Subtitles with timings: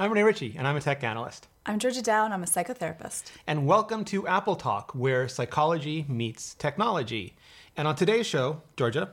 [0.00, 1.46] I'm Rene Ritchie, and I'm a tech analyst.
[1.66, 3.24] I'm Georgia Dow, and I'm a psychotherapist.
[3.46, 7.34] And welcome to Apple Talk, where psychology meets technology.
[7.76, 9.10] And on today's show, Georgia,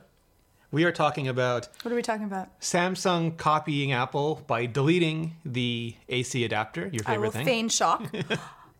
[0.70, 2.58] we are talking about What are we talking about?
[2.60, 7.44] Samsung copying Apple by deleting the AC adapter, your favorite I will thing.
[7.44, 8.10] feign shock.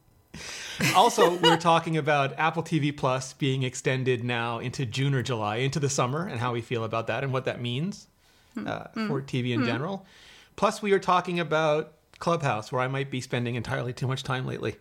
[0.97, 5.79] also, we're talking about Apple TV Plus being extended now into June or July, into
[5.79, 8.07] the summer, and how we feel about that and what that means
[8.55, 9.67] hmm, uh, hmm, for TV in hmm.
[9.67, 10.07] general.
[10.57, 14.47] Plus, we are talking about Clubhouse, where I might be spending entirely too much time
[14.47, 14.77] lately,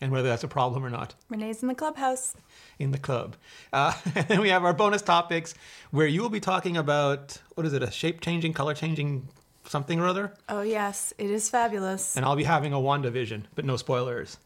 [0.00, 2.34] and whether that's a problem or not Rene's in the clubhouse.
[2.78, 3.36] in the club.
[3.72, 5.54] Uh, and then we have our bonus topics,
[5.90, 9.28] where you will be talking about what is it, a shape changing, color changing
[9.66, 10.34] something or other?
[10.48, 12.16] Oh, yes, it is fabulous.
[12.16, 14.36] and I'll be having a WandaVision, but no spoilers.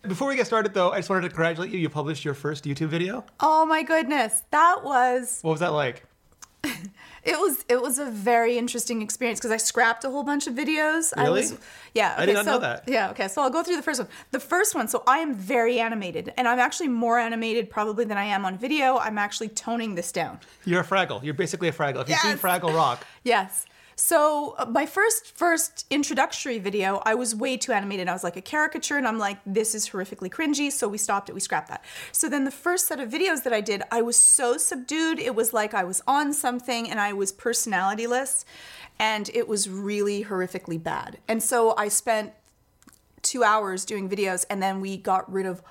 [0.00, 1.78] Before we get started, though, I just wanted to congratulate you.
[1.78, 3.24] You published your first YouTube video.
[3.38, 6.04] Oh my goodness, that was What was that like?
[7.24, 10.54] it was it was a very interesting experience because I scrapped a whole bunch of
[10.54, 11.12] videos.
[11.16, 11.40] I Really?
[11.42, 11.58] was
[11.94, 12.14] yeah.
[12.18, 12.84] I did not so, know that.
[12.88, 13.10] Yeah.
[13.10, 13.28] Okay.
[13.28, 14.08] So I'll go through the first one.
[14.32, 14.88] The first one.
[14.88, 18.58] So I am very animated, and I'm actually more animated probably than I am on
[18.58, 18.98] video.
[18.98, 20.40] I'm actually toning this down.
[20.64, 21.22] You're a Fraggle.
[21.22, 22.02] You're basically a Fraggle.
[22.02, 23.66] If you've seen Fraggle Rock, Yes.
[24.04, 28.08] So uh, my first first introductory video, I was way too animated.
[28.08, 30.72] I was like a caricature, and I'm like, this is horrifically cringy.
[30.72, 31.34] So we stopped it.
[31.34, 31.84] We scrapped that.
[32.10, 35.20] So then the first set of videos that I did, I was so subdued.
[35.20, 38.44] It was like I was on something, and I was personalityless,
[38.98, 41.18] and it was really horrifically bad.
[41.28, 42.32] And so I spent
[43.22, 45.62] two hours doing videos, and then we got rid of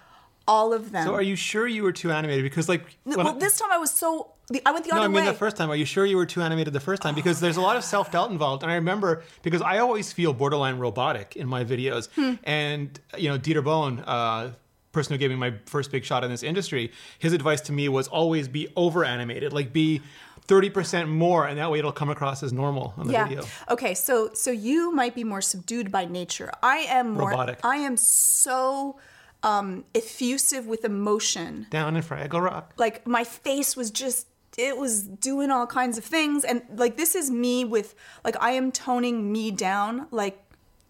[0.51, 1.05] all of them.
[1.05, 2.43] so are you sure you were too animated?
[2.43, 4.09] Because like, well, I- this time I was so.
[4.49, 5.13] the- I went the no, other way.
[5.13, 5.31] No, I mean way.
[5.31, 5.69] the first time.
[5.71, 7.15] Are you sure you were too animated the first time?
[7.15, 10.33] Because there's a lot of self doubt involved, and I remember because I always feel
[10.33, 12.33] borderline robotic in my videos, Hmm.
[12.43, 13.99] and you know Dieter Bohn.
[14.05, 14.51] Uh,
[14.91, 17.87] person who gave me my first big shot in this industry his advice to me
[17.87, 20.01] was always be over animated like be
[20.49, 23.25] 30% more and that way it'll come across as normal on the yeah.
[23.25, 26.51] video Okay, so so you might be more subdued by nature.
[26.61, 27.59] I am more Robotic.
[27.63, 28.97] I am so
[29.43, 31.67] um effusive with emotion.
[31.69, 32.73] down in Fraggle Rock.
[32.77, 36.43] Like my face was just it was doing all kinds of things.
[36.43, 40.37] And like this is me with like I am toning me down like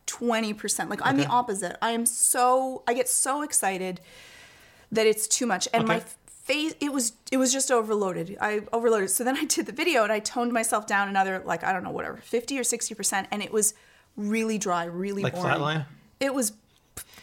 [0.08, 0.90] 20%.
[0.90, 1.78] Like I'm the opposite.
[1.82, 4.02] I am so I get so excited
[4.92, 5.68] that it's too much.
[5.74, 8.38] And my face it was it was just overloaded.
[8.42, 9.10] I overloaded.
[9.12, 11.84] So then i did the video and i toned myself down another like i don't
[11.84, 13.28] know whatever 50 or 60 percent.
[13.32, 13.74] And it was
[14.18, 15.54] really dry really Like boring.
[15.54, 15.86] Flatline?
[16.20, 16.52] it was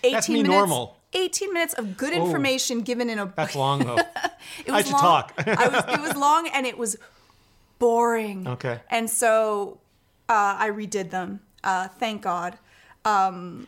[0.02, 0.96] 18 That's me minutes normal.
[1.14, 5.00] 18 minutes of good information given in a that's long though it I should long.
[5.00, 5.32] talk.
[5.38, 6.96] I was, it was long and it was
[7.78, 8.80] boring Okay.
[8.90, 9.78] and so
[10.28, 12.58] uh, i redid them uh, thank god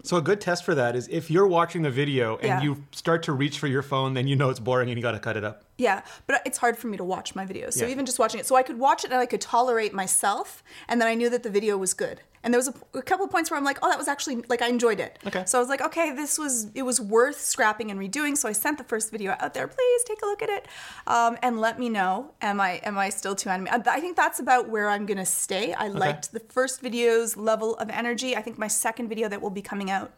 [0.02, 2.60] So a good test for that is if you're watching the video and Yeah.
[2.62, 5.12] you start to reach for your phone, then you know it's boring and you got
[5.12, 5.64] to cut it up.
[5.80, 7.72] Yeah, but it's hard for me to watch my videos.
[7.72, 7.92] So Yeah.
[7.92, 11.00] even just watching it, so I could watch it and I could tolerate myself, and
[11.00, 12.20] then I knew that the video was good.
[12.42, 14.36] And there was a, a couple of points where I'm like, oh, that was actually
[14.48, 15.18] like I enjoyed it.
[15.26, 15.44] Okay.
[15.46, 18.34] So I was like, okay, this was it was worth scrapping and redoing.
[18.36, 19.66] So I sent the first video out there.
[19.68, 20.66] Please take a look at it,
[21.06, 22.32] um, and let me know.
[22.42, 23.86] Am I am I still too animated?
[23.88, 25.72] I think that's about where I'm gonna stay.
[25.74, 28.36] I liked the first video's level of energy.
[28.36, 30.12] I think my second video that will be coming out.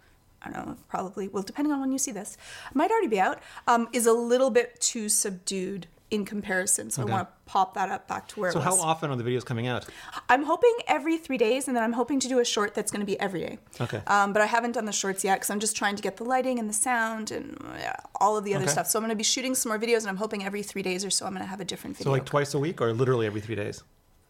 [0.44, 2.36] I don't know, probably, well, depending on when you see this,
[2.74, 3.38] might already be out,
[3.68, 6.90] um, is a little bit too subdued in comparison.
[6.90, 7.10] So Okay.
[7.10, 8.74] I want to pop that up back to where So it was.
[8.74, 9.86] So how often are the videos coming out?
[10.28, 13.00] I'm hoping every three days, and then I'm hoping to do a short that's going
[13.00, 13.58] to be every day.
[13.80, 14.02] Okay.
[14.06, 16.24] Um, but I haven't done the shorts yet because I'm just trying to get the
[16.24, 18.72] lighting and the sound and uh, all of the other Okay.
[18.72, 18.88] stuff.
[18.88, 21.02] So I'm going to be shooting some more videos, and I'm hoping every three days
[21.02, 22.10] or so I'm going to have a different video.
[22.10, 23.82] So like twice a week or literally every three days?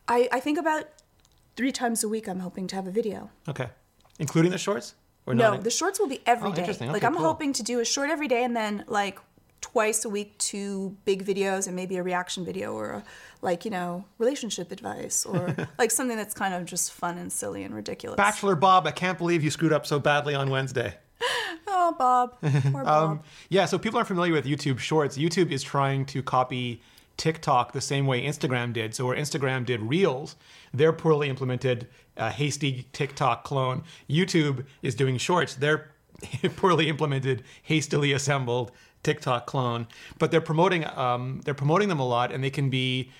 [0.07, 0.85] I, I think about
[1.57, 3.31] three times a week I'm hoping to have a video.
[3.49, 3.69] Okay.
[4.21, 4.95] Including the shorts?
[5.27, 5.65] Or No, not?
[5.65, 6.61] the shorts will be every Oh, day.
[6.63, 6.91] interesting.
[6.93, 7.25] Like I'm cool.
[7.25, 9.19] hoping to do a short every day and then like
[9.61, 13.05] twice a week two big videos and maybe a reaction video or a,
[13.43, 17.63] like you know relationship advice or like something that's kind of just fun and silly
[17.63, 18.17] and ridiculous.
[18.17, 20.95] Bachelor Bob, I can't believe you screwed up so badly on Wednesday.
[21.69, 22.37] oh, Bob,
[22.73, 23.11] poor Bob.
[23.11, 25.17] Um, yeah, so people aren't familiar with YouTube Shorts.
[25.17, 26.83] YouTube is trying to copy
[27.17, 28.95] TikTok the same way Instagram did.
[28.97, 30.35] So where Instagram did Reels,
[30.75, 31.87] they're poorly implemented,
[32.17, 33.85] uh, hasty TikTok clone.
[34.09, 35.55] YouTube is doing Shorts.
[35.55, 35.91] They're
[36.57, 38.73] poorly implemented, hastily assembled
[39.03, 39.87] TikTok clone.
[40.19, 43.11] But they're promoting um, they're promoting them a lot, and they can be.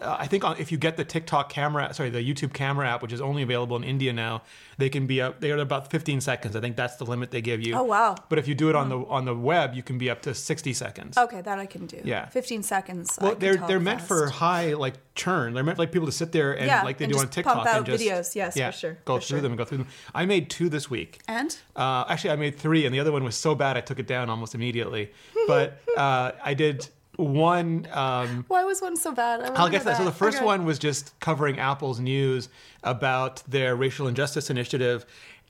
[0.00, 3.02] Uh, I think on, if you get the TikTok camera, sorry, the YouTube camera app,
[3.02, 4.42] which is only available in India now,
[4.76, 5.40] they can be up.
[5.40, 6.54] They're about 15 seconds.
[6.54, 7.74] I think that's the limit they give you.
[7.74, 8.14] Oh, wow.
[8.28, 10.34] But if you do it on the on the web, you can be up to
[10.34, 11.18] 60 seconds.
[11.18, 12.00] okay, that I can do.
[12.04, 12.26] Yeah.
[12.26, 13.18] 15 seconds.
[13.20, 15.52] Well, they're they're meant for high like churn.
[15.54, 17.54] They're meant like people to sit there and Yeah, like they and do on TikTok
[17.54, 18.34] pump out and just videos.
[18.36, 19.42] Yes, yeah, for sure, go for through sure.
[19.42, 19.88] them and go through them.
[20.14, 21.20] I made two this week.
[21.26, 23.98] And Uh, actually, I made three, and the other one was so bad I took
[23.98, 25.10] it down almost immediately.
[25.48, 26.86] But uh, I did
[27.18, 27.86] one.
[27.92, 29.40] Um, why was one so bad?
[29.42, 29.96] I I'll get to that.
[29.98, 30.46] So the first Okay.
[30.46, 32.48] one was just covering Apple's news
[32.82, 35.04] about their racial injustice initiative.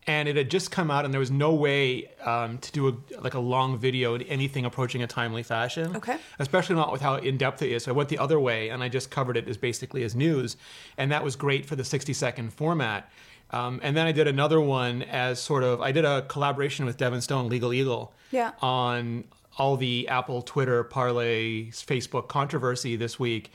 [0.06, 3.20] and it had just come out, and there was no way um, to do a,
[3.20, 5.94] like a long video in anything approaching a timely fashion.
[5.96, 6.16] Okay.
[6.38, 7.84] Especially not with how in depth it is.
[7.84, 10.56] So I went the other way, and I just covered it as basically as news,
[10.96, 13.10] and that was great for the 60 second format.
[13.50, 16.96] Um, and then I did another one as sort of I did a collaboration with
[16.96, 18.52] Devin Stone, Legal Eagle, Yeah.
[18.62, 19.24] on
[19.58, 23.50] all the Apple, Twitter, Parler, Facebook controversy this week,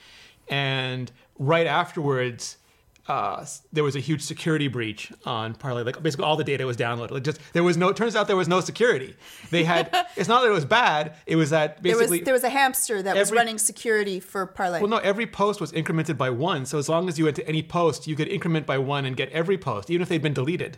[0.50, 2.58] and right afterwards.
[3.06, 5.84] Uh, there was a huge security breach on Parler.
[5.84, 7.12] Like basically, all the data was downloaded.
[7.12, 7.90] Like just there was no.
[7.90, 9.14] it Turns out there was no security.
[9.52, 9.94] They had.
[10.16, 11.18] it's not that it was bad.
[11.26, 12.24] It was that There was basically.
[12.24, 14.80] there was a hamster that was running security for Parler.
[14.80, 16.66] well, no, every post was incremented by one.
[16.66, 19.18] So as long as you went to any post, you could increment by one and
[19.18, 20.78] get every post, even if they'd been deleted.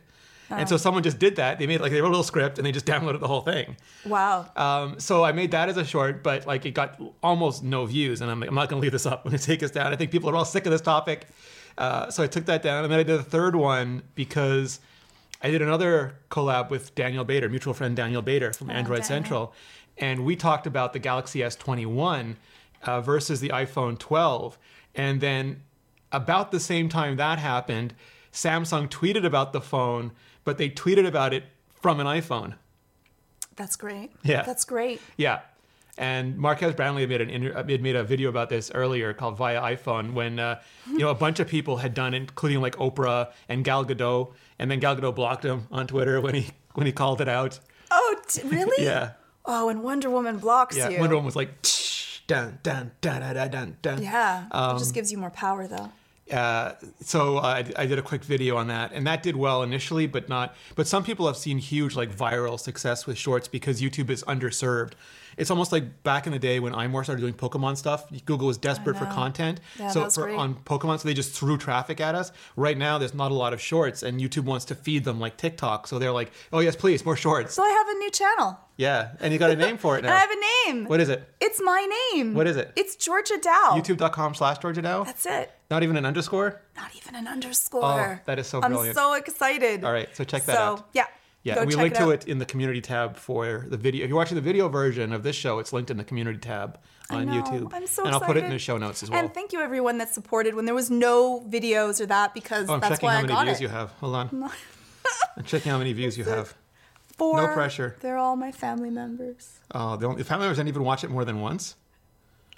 [0.50, 0.66] And Oh.
[0.66, 1.58] so someone just did that.
[1.60, 3.78] They made like they wrote a little script and they just downloaded the whole thing.
[4.06, 4.46] wow.
[4.56, 8.22] Um, so I made that as a short, but like it got almost no views,
[8.22, 9.24] and I'm, like, I'm not going to leave this up.
[9.26, 9.92] I'm going to take this down.
[9.92, 11.28] I think people are all sick of this topic,
[11.78, 14.80] uh, so I took that down, and then I did a third one because
[15.42, 19.08] I did another collab with Daniel Bader, mutual friend Daniel Bader from Android Daniel.
[19.08, 19.54] Central,
[19.98, 22.36] and we talked about the Galaxy S21
[22.84, 24.58] uh, versus the iPhone 12,
[24.94, 25.62] and then
[26.12, 27.94] about the same time that happened,
[28.36, 30.12] Samsung tweeted about the phone,
[30.44, 31.46] but they tweeted about it
[31.82, 32.54] from an iPhone.
[33.56, 34.12] That's great.
[34.24, 34.44] Yeah.
[34.44, 35.02] That's great.
[35.18, 35.40] Yeah.
[35.98, 39.62] And Marques Brownlee had made an inter- made a video about this earlier called Via
[39.62, 43.32] iPhone when uh, you know a bunch of people had done it, including like Oprah
[43.48, 46.92] and Gal Gadot, and then Gal Gadot blocked him on Twitter when he when he
[46.92, 47.62] called it out.
[47.92, 48.84] Oh, t- really?
[48.86, 49.12] Yeah,
[49.46, 50.90] Oh, and Wonder Woman blocks yeah.
[50.90, 51.00] you.
[51.00, 53.78] Wonder Woman was like "Tsh, dun dun dun dun dun dun.
[53.82, 54.04] dun.
[54.04, 54.48] Yeah.
[54.52, 55.94] Um, it just gives you more power, though.
[56.32, 60.08] Uh, so I, I did a quick video on that, and that did well initially,
[60.08, 60.56] but not.
[60.76, 64.94] But some people have seen huge like viral success with shorts because YouTube is underserved.
[65.38, 68.06] It's almost like back in the day when iMore started doing Pokemon stuff.
[68.26, 72.00] Google was desperate for content, Yeah, so for on Pokemon, so they just threw traffic
[72.00, 72.32] at us.
[72.56, 75.38] Right now, there's not a lot of shorts, and YouTube wants to feed them like
[75.38, 75.88] TikTok.
[75.88, 78.60] So they're like, "Oh yes, please, more shorts." So I have a new channel.
[78.78, 80.14] Yeah, and you got a name for it now.
[80.14, 80.86] I have a name.
[80.86, 81.28] What is it?
[81.40, 82.34] It's my name.
[82.34, 82.72] What is it?
[82.76, 83.74] It's Georgia Dow.
[83.76, 85.04] YouTube.com/slash Georgia Dow.
[85.04, 85.52] That's it.
[85.70, 86.62] Not even an underscore.
[86.76, 87.84] Not even an underscore.
[87.84, 88.90] Oh, that is so brilliant.
[88.90, 89.84] I'm so excited.
[89.84, 90.90] All right, so check that so, out.
[90.94, 91.06] Yeah.
[91.46, 94.04] Yeah, we link it to it in the community tab for the video.
[94.04, 96.80] If you're watching the video version of this show, it's linked in the community tab
[97.08, 97.34] I on know.
[97.34, 97.70] YouTube.
[97.72, 99.20] I'm so and I'll put it in the show notes as well.
[99.20, 102.74] And thank you everyone that supported when there was no videos or that because oh,
[102.74, 103.62] I'm that's checking why how I many got views it.
[103.62, 103.92] you have.
[103.92, 104.52] Hold on.
[105.38, 106.56] I'm checking how many views you have.
[107.16, 107.40] Four.
[107.40, 107.96] No pressure.
[108.02, 109.60] They're all my family members.
[109.70, 111.76] Oh, the only, the family members didn't even watch it more than once.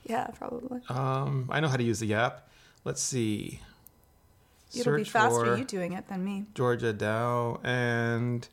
[0.06, 0.80] Yeah, probably.
[0.88, 2.48] Um, I know how to use the app.
[2.86, 3.60] Let's see.
[4.74, 6.46] It'll be faster you doing it than me.
[6.56, 8.48] Georgia Dow, and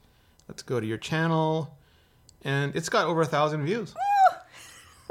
[0.49, 1.79] let's go to your channel,
[2.43, 3.95] and it's got over a thousand views.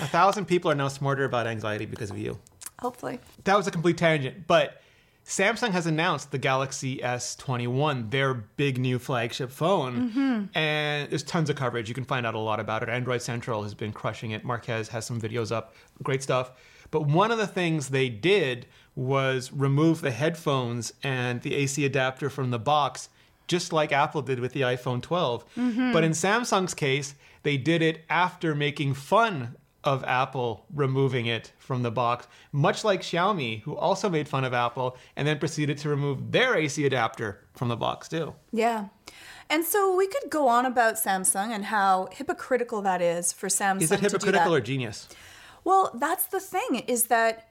[0.00, 2.38] a thousand people are now smarter about anxiety because of you.
[2.80, 3.18] Hopefully.
[3.44, 4.82] that was a complete tangent, but
[5.26, 10.58] Samsung has announced the Galaxy S21, their big new flagship phone, mm-hmm.
[10.58, 11.88] and there's tons of coverage.
[11.88, 12.90] You can find out a lot about it.
[12.90, 14.44] Android Central has been crushing it.
[14.44, 16.52] Marques has some videos up, great stuff.
[16.90, 22.28] But one of the things they did was remove the headphones and the AC adapter
[22.28, 23.08] from the box,
[23.46, 25.44] just like Apple did with the iPhone 12.
[25.56, 25.92] Mm-hmm.
[25.92, 31.82] But in Samsung's case, they did it after making fun of Apple removing it from
[31.82, 35.90] the box, much like Xiaomi, who also made fun of Apple and then proceeded to
[35.90, 38.34] remove their AC adapter from the box too.
[38.50, 38.86] Yeah.
[39.50, 43.82] And so we could go on about Samsung and how hypocritical that is for Samsung.
[43.82, 45.06] Is it to do hypocritical or genius?
[45.64, 47.48] Well, that's the thing is that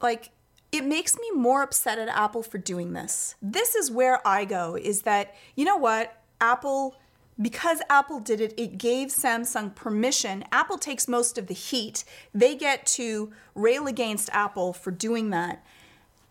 [0.00, 0.30] like
[0.76, 3.34] it makes me more upset at Apple for doing this.
[3.40, 6.22] This is where I go is that you know what?
[6.40, 6.96] Apple
[7.40, 10.44] because Apple did it, it gave Samsung permission.
[10.50, 12.02] Apple takes most of the heat.
[12.32, 15.62] They get to rail against Apple for doing that.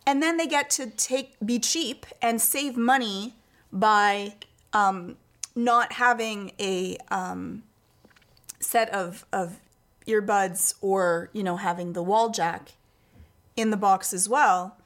[0.07, 3.35] And then they get to take be cheap and save money
[3.71, 4.35] by
[4.73, 5.17] um,
[5.55, 7.63] not having a um,
[8.59, 9.59] set of, of
[10.07, 12.73] earbuds or you know having the wall jack
[13.55, 14.77] in the box as well.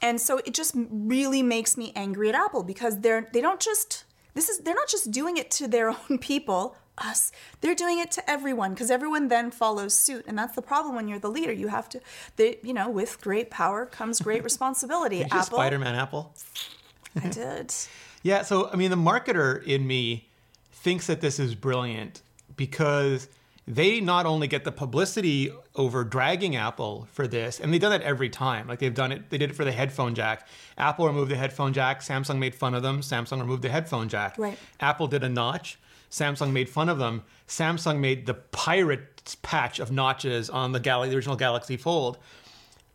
[0.00, 4.04] And so it just really makes me angry at apple because they're they don't just
[4.34, 7.32] this is they're not just doing it to their own people us.
[7.60, 10.24] They're doing it to everyone because everyone then follows suit.
[10.28, 11.52] And that's the problem when you're the leader.
[11.52, 12.00] You have to
[12.36, 15.18] they, you know with great power comes great responsibility.
[15.18, 16.34] Did you apple Spider-Man Apple?
[17.22, 17.74] i did.
[18.22, 20.28] Yeah, so I mean, the marketer in me
[20.72, 22.22] thinks that this is brilliant
[22.56, 23.28] because
[23.66, 28.02] they not only get the publicity over dragging Apple for this, and they've done that
[28.02, 28.68] every time.
[28.68, 30.46] Like they've done it, they did it for the headphone jack.
[30.76, 32.00] Apple removed the headphone jack.
[32.00, 33.00] Samsung made fun of them.
[33.00, 34.36] Samsung removed the headphone jack.
[34.38, 34.58] Right.
[34.80, 35.78] Apple did a notch.
[36.10, 37.22] Samsung made fun of them.
[37.48, 42.18] Samsung made the pirate patch of notches on the, Gal- the original Galaxy Fold.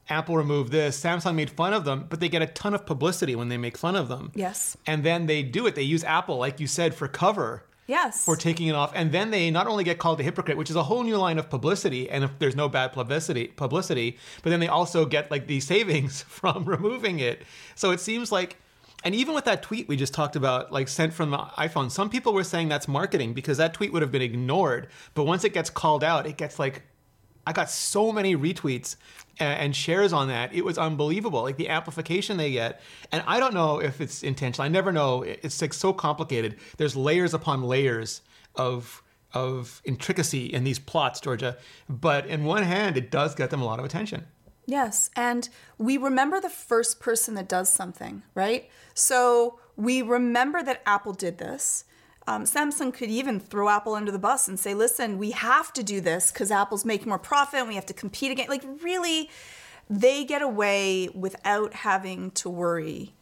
[0.08, 3.36] Apple removed this, Samsung made fun of them, but they get a ton of publicity
[3.36, 4.32] when they make fun of them.
[4.34, 4.76] Yes.
[4.88, 5.76] And then they do it.
[5.76, 8.24] They use Apple, like you said, for cover Yes.
[8.24, 10.76] for taking it off, and then they not only get called a hypocrite, which is
[10.76, 14.60] a whole new line of publicity, and if there's no bad publicity, publicity, but then
[14.60, 17.42] they also get like the savings from removing it.
[17.74, 18.58] So it seems like,
[19.04, 22.12] and even with that tweet we just talked about, like sent from the iPhone, some
[22.12, 25.54] people were saying that's marketing because that tweet would have been ignored, but once it
[25.54, 26.84] gets called out, it gets like
[27.48, 28.96] I got so many retweets
[29.40, 30.54] and shares on that.
[30.54, 31.42] It was unbelievable.
[31.42, 32.82] Like the amplification they get.
[33.12, 34.66] And I don't know if it's intentional.
[34.66, 35.24] I never know.
[35.24, 36.58] It's like so complicated.
[36.78, 38.22] There's layers upon layers
[38.56, 39.02] of
[39.34, 41.58] of intricacy in these plots, Georgia.
[41.88, 44.26] But in one hand, it does get them a lot of attention.
[44.66, 48.70] Yes, and we remember the first person that does something, right?
[48.94, 51.86] So we remember that Apple did this.
[52.30, 55.82] Um, Samsung could even throw Apple under the bus and say, listen, we have to
[55.82, 58.46] do this because Apple's making more profit and we have to compete again.
[58.48, 59.32] Like, really,
[59.90, 63.14] they get away without having to worry.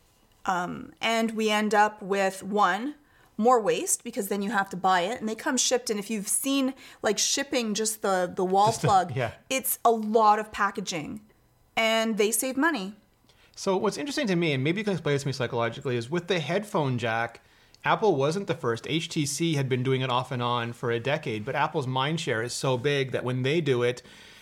[0.45, 2.95] Um, and we end up with one,
[3.37, 6.09] more waste because then you have to buy it and they come shipped and if
[6.09, 6.73] you've seen
[7.03, 9.31] like shipping just the the wall Just the- plug yeah.
[9.47, 11.21] it's a lot of packaging
[11.75, 12.95] and they save money
[13.55, 16.09] So what's interesting to me, and maybe you can explain it to me psychologically, is
[16.09, 17.41] with the headphone jack,
[17.84, 18.86] Apple wasn't the first.
[18.86, 22.41] HTC had been doing it off and on for a decade, but Apple's mind share
[22.41, 24.01] is so big that when they do it,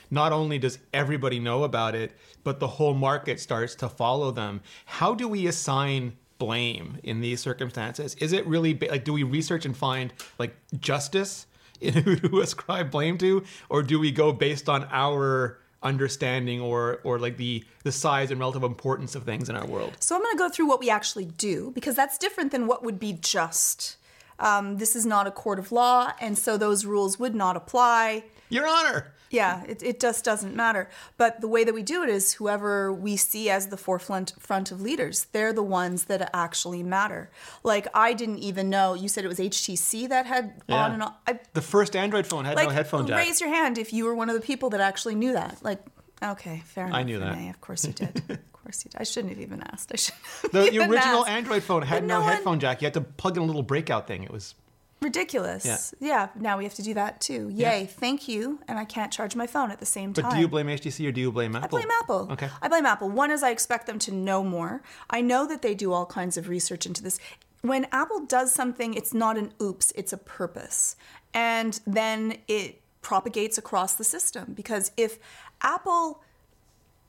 [0.09, 2.11] not only does everybody know about it,
[2.43, 4.61] but the whole market starts to follow them.
[4.85, 8.15] How do we assign blame in these circumstances?
[8.15, 11.47] Is it really like do we research and find like justice
[11.81, 16.99] in who to ascribe blame to, or do we go based on our understanding or
[17.03, 19.95] or like the the size and relative importance of things in our world?
[19.99, 22.83] so i'm going to go through what we actually do because that's different than what
[22.83, 23.97] would be just
[24.37, 28.23] um, this is not a court of law and so those rules would not apply
[28.49, 29.11] Your Honor.
[29.31, 30.87] Yeah, it, it just doesn't matter.
[31.17, 34.71] But the way that we do it is whoever we see as the forefront front
[34.71, 37.29] of leaders, they're the ones that actually matter.
[37.63, 40.85] Like I didn't even know you said it was HTC that had Yeah.
[40.85, 41.13] on and on.
[41.27, 43.17] I, The first Android phone had like no headphone jack.
[43.17, 45.57] raise your hand if you were one of the people that actually knew that.
[45.63, 45.81] Like,
[46.23, 46.97] okay, fair enough.
[46.97, 47.33] I knew that.
[47.33, 48.15] Rene, Of course you did.
[48.29, 49.01] of course you did.
[49.01, 49.91] I shouldn't have even asked.
[49.91, 50.15] I should.
[50.53, 52.81] The, the original Android phone had no, no one- headphone jack.
[52.81, 54.23] You had to plug in a little breakout thing.
[54.23, 54.53] It was
[55.01, 55.93] Ridiculous.
[55.99, 56.07] Yeah.
[56.07, 56.27] yeah.
[56.41, 57.49] Now we have to do that too.
[57.53, 57.85] Yay!
[57.85, 58.59] Thank you.
[58.67, 60.33] And I can't charge my phone at the same But time.
[60.33, 61.77] do you blame HTC or do you blame Apple?
[61.77, 62.27] I blame Apple.
[62.31, 62.49] Okay.
[62.61, 63.09] I blame Apple.
[63.09, 64.81] One is I expect them to know more.
[65.09, 67.19] I know that they do all kinds of research into this.
[67.61, 70.95] When Apple does something, it's not an oops, it's a purpose.
[71.33, 75.19] And then it propagates across the system because if
[75.61, 76.23] Apple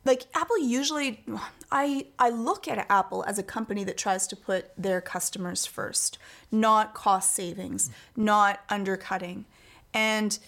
[0.06, 1.25] like Apple usually
[1.70, 6.18] I I look at Apple as a company that tries to put their customers first,
[6.50, 9.44] not cost savings, not undercutting.
[9.92, 10.38] And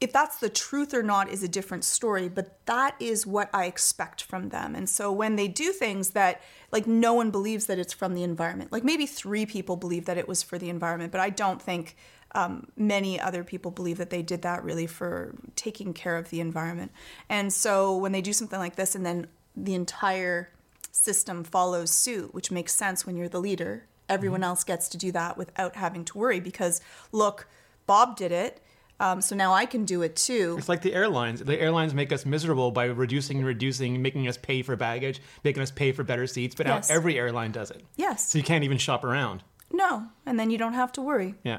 [0.00, 3.66] if that's the truth or not is a different story, but that is what I
[3.66, 4.74] expect from them.
[4.74, 8.22] And so when they do things that like no one believes that it's from the
[8.22, 11.60] environment, like maybe three people believe that it was for the environment, but I don't
[11.60, 11.96] think
[12.34, 16.40] um, many other people believe that they did that really for taking care of the
[16.40, 16.90] environment.
[17.28, 20.50] And so when they do something like this and then the entire
[20.90, 25.12] system follows suit, which makes sense when you're the leader, everyone else gets to do
[25.12, 26.80] that without having to worry because
[27.12, 27.46] look,
[27.86, 28.60] Bob did it.
[29.00, 30.54] Um, so now I can do it too.
[30.56, 31.40] It's like the airlines.
[31.40, 35.62] The airlines make us miserable by reducing and reducing, making us pay for baggage, making
[35.64, 36.54] us pay for better seats.
[36.54, 36.88] But Yes.
[36.88, 37.82] now every airline does it.
[37.96, 38.28] Yes.
[38.30, 39.42] So you can't even shop around.
[39.72, 40.06] No.
[40.24, 41.34] And then you don't have to worry.
[41.42, 41.58] Yeah.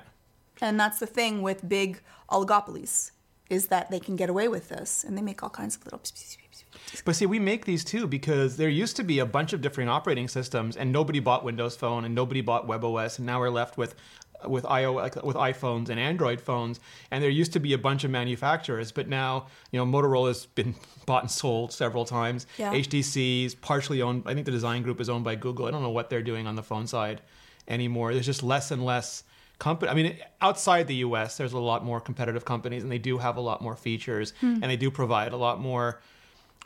[0.61, 3.11] And that's the thing with big oligopolies
[3.49, 6.01] is that they can get away with this and they make all kinds of little
[7.03, 9.89] But see, we make these too because there used to be a bunch of different
[9.89, 13.77] operating systems, and nobody bought Windows Phone, and nobody bought WebOS, and now we're left
[13.77, 13.95] with
[14.47, 16.79] with iOS, with iPhones and Android phones.
[17.09, 20.75] And there used to be a bunch of manufacturers, but now you know Motorola's been
[21.05, 22.47] bought and sold several times.
[22.57, 22.73] Yeah.
[22.73, 24.23] HTC's partially owned.
[24.25, 25.67] I think the design group is owned by Google.
[25.67, 27.21] I don't know what they're doing on the phone side
[27.67, 28.13] anymore.
[28.13, 29.23] There's just less and less
[29.59, 29.91] company.
[29.91, 33.37] I mean, outside the U.S., there's a lot more competitive companies, and they do have
[33.37, 34.59] a lot more features, hmm.
[34.61, 36.01] and they do provide a lot more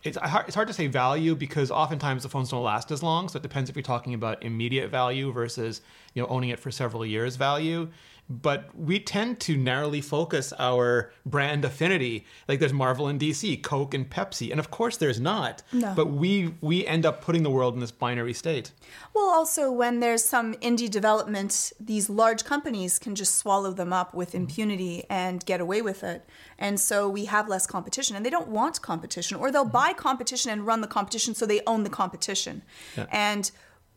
[0.03, 3.27] it's hard, it's hard to say value because oftentimes the phones don't last as long.
[3.29, 5.81] So it depends if you're talking about immediate value versus
[6.13, 7.89] you know owning it for several years value.
[8.29, 12.25] But we tend to narrowly focus our brand affinity.
[12.47, 15.63] Like there's Marvel and DC, Coke and Pepsi, and of course there's not.
[15.73, 15.93] No.
[15.95, 18.71] But we we end up putting the world in this binary state.
[19.15, 24.13] Well, also, when there's some indie development, these large companies can just swallow them up
[24.13, 24.37] with mm-hmm.
[24.37, 26.23] impunity and get away with it.
[26.59, 29.71] And so we have less competition, and they don't want competition, or they'll mm-hmm.
[29.71, 32.61] buy competition and run the competition so they own the competition.
[32.95, 33.07] Yeah.
[33.11, 33.49] And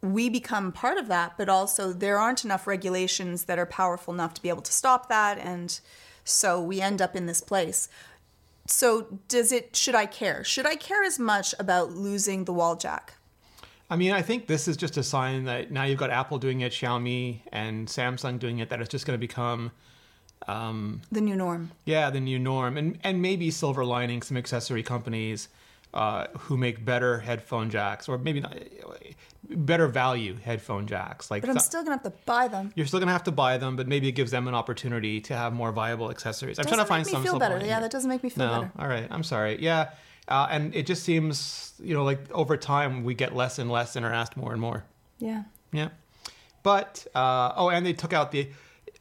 [0.03, 4.35] we become part of that, but also there aren't enough regulations that are powerful enough
[4.35, 5.39] to be able to stop that.
[5.39, 5.79] And
[6.25, 7.89] so we end up in this place
[8.67, 9.75] So does it?
[9.75, 10.45] Should I care?
[10.45, 13.15] Should I care as much about losing the wall jack?
[13.91, 16.61] I mean, I think this is just a sign that now you've got Apple doing
[16.63, 19.71] it, Xiaomi and Samsung doing it, that it's just going to become,
[20.49, 21.73] um, The new norm.
[21.85, 22.77] yeah, the new norm.
[22.79, 25.49] And, and maybe silver lining some accessory companies
[25.95, 28.57] uh, who make better headphone jacks, or maybe not,
[29.49, 31.31] better value headphone jacks.
[31.31, 32.73] Like But I'm th- still gonna have to buy them.
[32.75, 35.21] you're still going to have to buy them, but maybe it gives them an opportunity
[35.23, 36.59] to have more viable accessories.
[36.59, 37.59] I'm trying to Doesn't find make me some feel better.
[37.59, 37.81] Yeah, here.
[37.81, 38.73] that doesn't make me feel No, better.
[38.79, 39.07] all right.
[39.11, 39.61] I'm sorry.
[39.63, 39.91] Yeah,
[40.29, 43.97] uh, and it just seems you know like over time we get less and less
[43.97, 44.85] and are asked more and more.
[45.19, 45.43] Yeah.
[45.73, 45.89] Yeah,
[46.63, 48.49] but uh, oh, and they took out the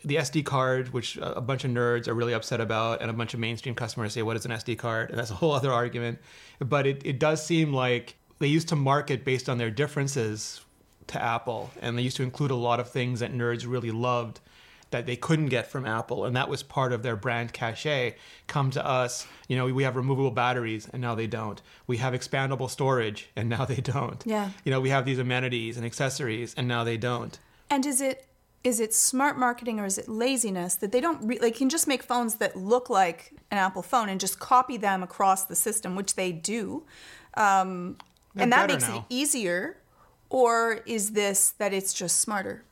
[0.03, 3.34] the SD card, which a bunch of nerds are really upset about, and a bunch
[3.34, 6.20] of mainstream customers say, "What is an SD card?" And that's a whole other argument.
[6.60, 10.62] But it, it does seem like they used to market based on their differences
[11.08, 14.39] to Apple, and they used to include a lot of things that nerds really loved
[14.91, 18.15] that they couldn't get from Apple, and that was part of their brand cachet.
[18.48, 21.62] Come to us, you know, we have removable batteries, and now they don't.
[21.88, 24.22] We have expandable storage, and now they don't.
[24.25, 24.50] Yeah.
[24.65, 27.39] You know, we have these amenities and accessories, and now they don't.
[27.70, 28.27] And is it
[28.63, 31.88] is it smart marketing or is it laziness that they don't re- they can just
[31.88, 35.96] make phones that look like an Apple phone and just copy them across the system,
[35.96, 36.84] which they do,
[37.36, 37.98] um,
[38.36, 38.98] and that makes now.
[38.98, 39.77] it easier.
[40.30, 42.63] Or is this that it's just smarter?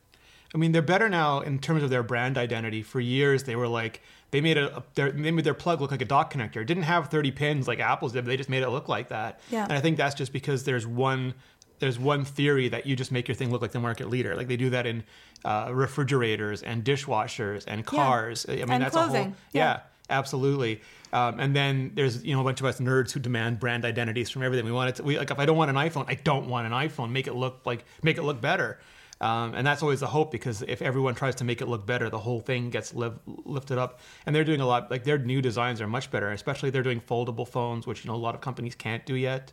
[0.54, 2.82] I mean, they're better now in terms of their brand identity.
[2.82, 6.02] For years, they were like they made a their, they made their plug look like
[6.02, 6.56] a dock connector.
[6.56, 8.24] It didn't have 30 pins like Apple's did.
[8.24, 9.40] But they just made it look like that.
[9.50, 9.64] Yeah.
[9.64, 11.34] And I think that's just because there's one
[11.80, 14.36] there's one theory that you just make your thing look like the market leader.
[14.36, 15.02] Like they do that in
[15.44, 18.46] uh, refrigerators and dishwashers and cars.
[18.48, 19.16] I mean, And that's a whole
[19.52, 19.62] yeah.
[19.62, 19.80] Yeah.
[20.10, 20.80] Absolutely,
[21.12, 24.28] um, and then there's you know a bunch of us nerds who demand brand identities
[24.28, 24.64] from everything.
[24.66, 25.04] We want it to.
[25.04, 27.12] We like if I don't want an iPhone, I don't want an iPhone.
[27.12, 28.80] Make it look like make it look better.
[29.20, 32.08] Um, and that's always the hope because if everyone tries to make it look better,
[32.08, 34.00] the whole thing gets lifted up.
[34.24, 37.00] And they're doing a lot, like their new designs are much better, especially they're doing
[37.02, 39.52] foldable phones, which you know a lot of companies can't do yet.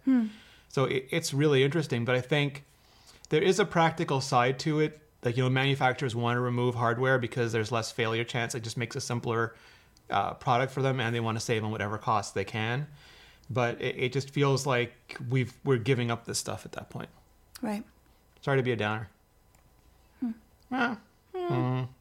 [0.69, 2.05] So it, it's really interesting.
[2.05, 2.63] But I think
[3.29, 5.01] there is a practical side to it.
[5.23, 8.55] Like you know, manufacturers want to remove hardware because there's less failure chance.
[8.55, 9.55] It just makes a simpler
[10.09, 12.87] uh, product for them, and they want to save on whatever costs they can.
[13.49, 17.09] But it, it just feels like we've we're giving up this stuff at that point.
[17.61, 17.83] Right.
[18.41, 19.09] Sorry to be a downer.
[20.71, 20.97] Ah.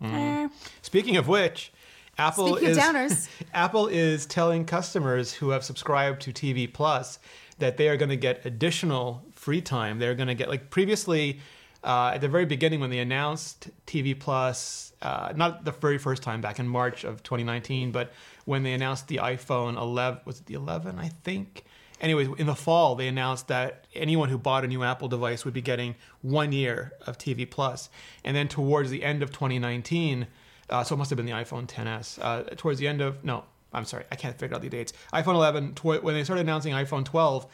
[0.02, 0.48] Eh.
[0.82, 1.72] Speaking of which,
[2.18, 3.28] Apple Speaking is of downers.
[3.54, 7.18] Apple is telling customers who have subscribed to TV Plus
[7.58, 9.98] that they are going to get additional free time.
[9.98, 11.40] They're going to get like previously
[11.86, 16.20] uh, at the very beginning when they announced TV Plus, uh, not the very first
[16.20, 18.12] time back in March of 2019, but
[18.44, 20.98] when they announced the iPhone 11, was it the 11?
[20.98, 21.64] I think.
[22.00, 25.54] Anyways, in the fall, they announced that anyone who bought a new Apple device would
[25.54, 27.88] be getting one year of TV Plus.
[28.24, 30.26] And then towards the end of 2019,
[30.68, 32.18] uh, so it must have been the iPhone 10s.
[32.20, 34.92] Uh, towards the end of no, I'm sorry, I can't figure out the dates.
[35.12, 35.74] iPhone 11.
[35.74, 37.46] Tw- when they started announcing iPhone 12,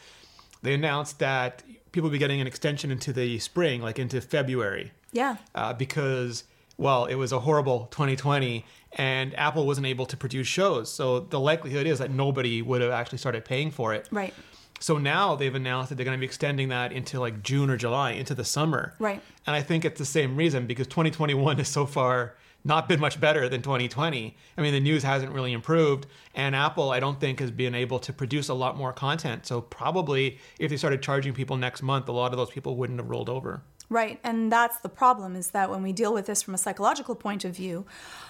[0.63, 5.37] they announced that people be getting an extension into the spring, like into February, Yeah.
[5.55, 6.43] uh, because
[6.75, 10.91] well, it was a horrible 2020, and Apple wasn't able to produce shows.
[10.91, 14.09] So the likelihood is that nobody would have actually started paying for it.
[14.11, 14.33] Right.
[14.79, 17.77] So now they've announced that they're going to be extending that into like June or
[17.77, 18.95] July, into the summer.
[18.97, 19.21] Right.
[19.45, 23.19] And I think it's the same reason because 2021 is so far not been much
[23.19, 24.35] better than 2020.
[24.57, 27.99] I mean, the news hasn't really improved, and Apple, I don't think, has been able
[27.99, 29.45] to produce a lot more content.
[29.45, 32.99] So probably if they started charging people next month, a lot of those people wouldn't
[32.99, 33.61] have rolled over.
[33.89, 34.19] Right.
[34.23, 37.45] And that's the problem is that when we deal with this from a psychological point
[37.45, 37.85] of view,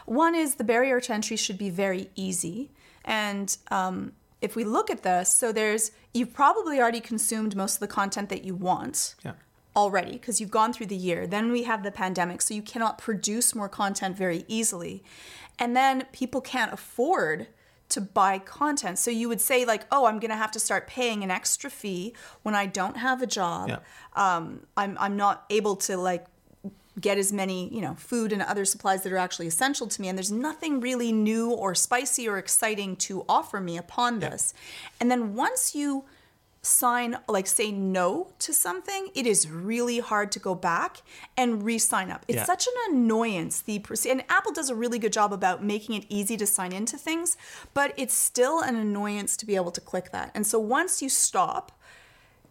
[0.06, 2.72] one is the barrier to entry should be very easy.
[3.06, 7.80] And um, if we look at this, so there's, you've probably already consumed most of
[7.80, 9.34] the content that you want Yeah.
[9.76, 11.26] Already because you've gone through the year.
[11.28, 15.04] Then we have the pandemic, so you cannot produce more content very easily.
[15.60, 17.48] And then people can't afford
[17.90, 18.98] to buy content.
[18.98, 21.70] So you would say like, "Oh, I'm going to have to start paying an extra
[21.70, 23.70] fee when I don't have a job.
[23.70, 23.80] Yeah.
[24.16, 26.26] Um, I'm I'm not able to like
[27.00, 30.08] get as many, you know, food and other supplies that are actually essential to me
[30.08, 34.54] and there's nothing really new or spicy or exciting to offer me upon this."
[35.00, 36.06] And then once you
[36.66, 41.02] sign like say no to something it is really hard to go back
[41.36, 42.24] and re-sign up.
[42.30, 42.46] It's Yeah.
[42.46, 46.06] such an annoyance the proce- and apple does a really good job about making it
[46.08, 47.36] easy to sign into things
[47.74, 50.32] but it's still an annoyance to be able to click that.
[50.34, 51.74] And so once you stop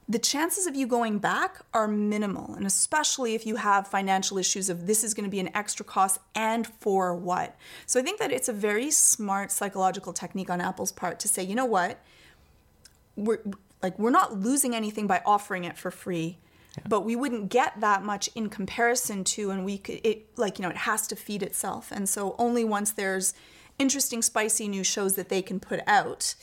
[0.07, 4.69] the chances of you going back are minimal and especially if you have financial issues
[4.69, 7.57] of this is going to be an extra cost and for what.
[7.87, 11.43] So i think that it's a very smart psychological technique on apple's part to say
[11.43, 11.99] you know what?
[13.17, 13.41] We're
[13.83, 16.39] like we're not losing anything by offering it for free
[16.89, 20.63] but we wouldn't get that much in comparison to and we could it like you
[20.63, 21.91] know it has to feed itself.
[21.93, 23.35] And so only once there's
[23.79, 26.35] interesting spicy new shows that they can put out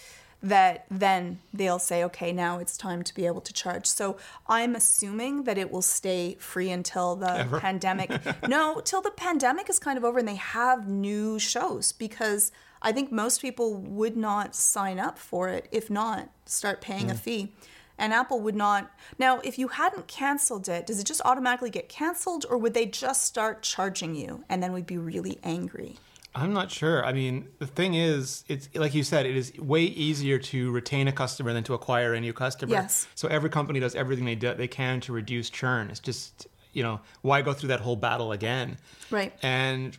[0.41, 3.86] that then they'll say, okay, now it's time to be able to charge.
[3.86, 7.60] So I'm assuming that it will stay free until the Ever?
[7.62, 8.12] pandemic.
[8.47, 12.93] no, till the pandemic is kind of over and they have new shows because I
[12.93, 17.19] think most people would not sign up for it if not start paying a hmm.
[17.19, 17.54] fee.
[17.97, 18.89] And Apple would not.
[19.17, 22.86] Now, if you hadn't canceled it, does it just automatically get canceled or would they
[22.86, 25.97] just start charging you and then we'd be really angry?
[26.39, 27.06] I'm not sure.
[27.06, 31.08] I mean, the thing is, it's like you said, it is way easier to retain
[31.08, 32.71] a customer than to acquire a new customer.
[32.71, 33.08] Yes.
[33.15, 35.89] So every company does everything they do, they can to reduce churn.
[35.89, 38.78] It's just, you know, why go through that whole battle again?
[39.12, 39.34] Right.
[39.41, 39.97] And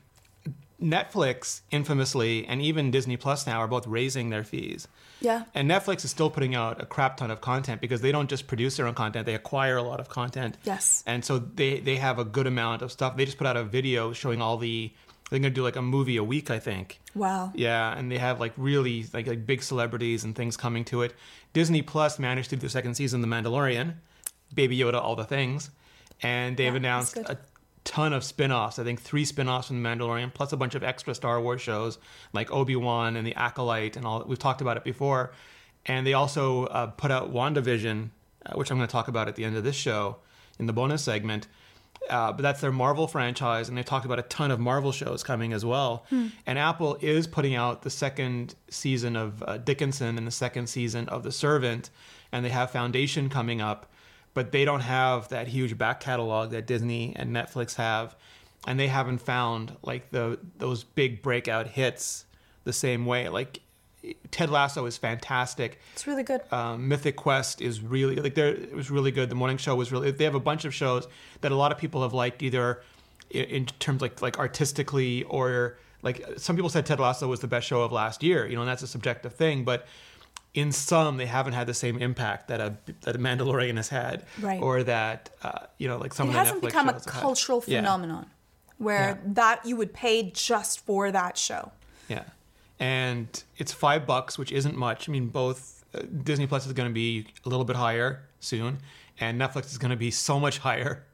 [0.83, 4.89] Netflix, infamously, and even Disney Plus now are both raising their fees.
[5.21, 5.45] Yeah.
[5.55, 8.47] And Netflix is still putting out a crap ton of content because they don't just
[8.47, 10.57] produce their own content; they acquire a lot of content.
[10.65, 11.05] Yes.
[11.07, 13.17] And so they they have a good amount of stuff.
[13.17, 14.93] They just put out a video showing all the.
[15.31, 17.01] They're gonna do like a movie a week, I think.
[17.15, 17.53] Wow.
[17.55, 21.15] Yeah, and they have like really like like big celebrities and things coming to it.
[21.53, 23.95] Disney Plus managed to do the second season, of The Mandalorian,
[24.53, 25.71] Baby Yoda, all the things,
[26.23, 27.39] and they've Yeah, announced a
[27.85, 28.79] ton of spin-offs.
[28.79, 31.99] I think three spin-offs from The Mandalorian, plus a bunch of extra Star Wars shows
[32.33, 34.25] like Obi Wan and The Acolyte and all.
[34.27, 35.33] We've talked about it before,
[35.87, 38.11] and they also uh, put out WandaVision,
[38.47, 40.17] uh, which I'm going to talk about at the end of this show
[40.59, 41.47] in the bonus segment.
[42.09, 45.23] Uh, but that's their Marvel franchise, and they talked about a ton of Marvel shows
[45.23, 46.07] coming as well.
[46.47, 51.09] And Apple is putting out the second season of uh, Dickinson and the second season
[51.09, 51.91] of The Servant,
[52.33, 53.87] and they have Foundation coming up,
[54.35, 58.17] but they don't have that huge back catalog that Disney and Netflix have,
[58.67, 62.25] and they haven't found like the those big breakout hits
[62.65, 63.29] the same way.
[63.29, 63.61] Like
[64.31, 66.41] Ted Lasso is fantastic It's really good.
[66.53, 68.49] um, Mythic Quest is really like there.
[68.49, 69.29] It was really good.
[69.29, 70.11] The morning show was really.
[70.11, 71.07] They have a bunch of shows
[71.43, 72.83] that a lot of people have liked, either
[73.31, 77.47] in, in terms like like artistically or like some people said Ted Lasso was the
[77.49, 78.47] best show of last year.
[78.47, 79.87] You know, and that's a subjective thing, but
[80.55, 84.25] in some they haven't had the same impact that a that a Mandalorian has had,
[84.41, 84.61] Right.
[84.63, 87.05] or that uh, you know like some it of the hasn't Netflix become a have
[87.05, 87.13] had.
[87.13, 87.79] cultural Yeah.
[87.81, 88.27] phenomenon
[88.79, 89.33] where Yeah.
[89.35, 91.71] that you would pay just for that show.
[92.09, 92.23] Yeah,
[92.81, 95.09] and it's five bucks, which isn't much.
[95.09, 98.79] I mean, both uh, Disney Plus is going to be a little bit higher soon,
[99.21, 101.05] and Netflix is going to be so much higher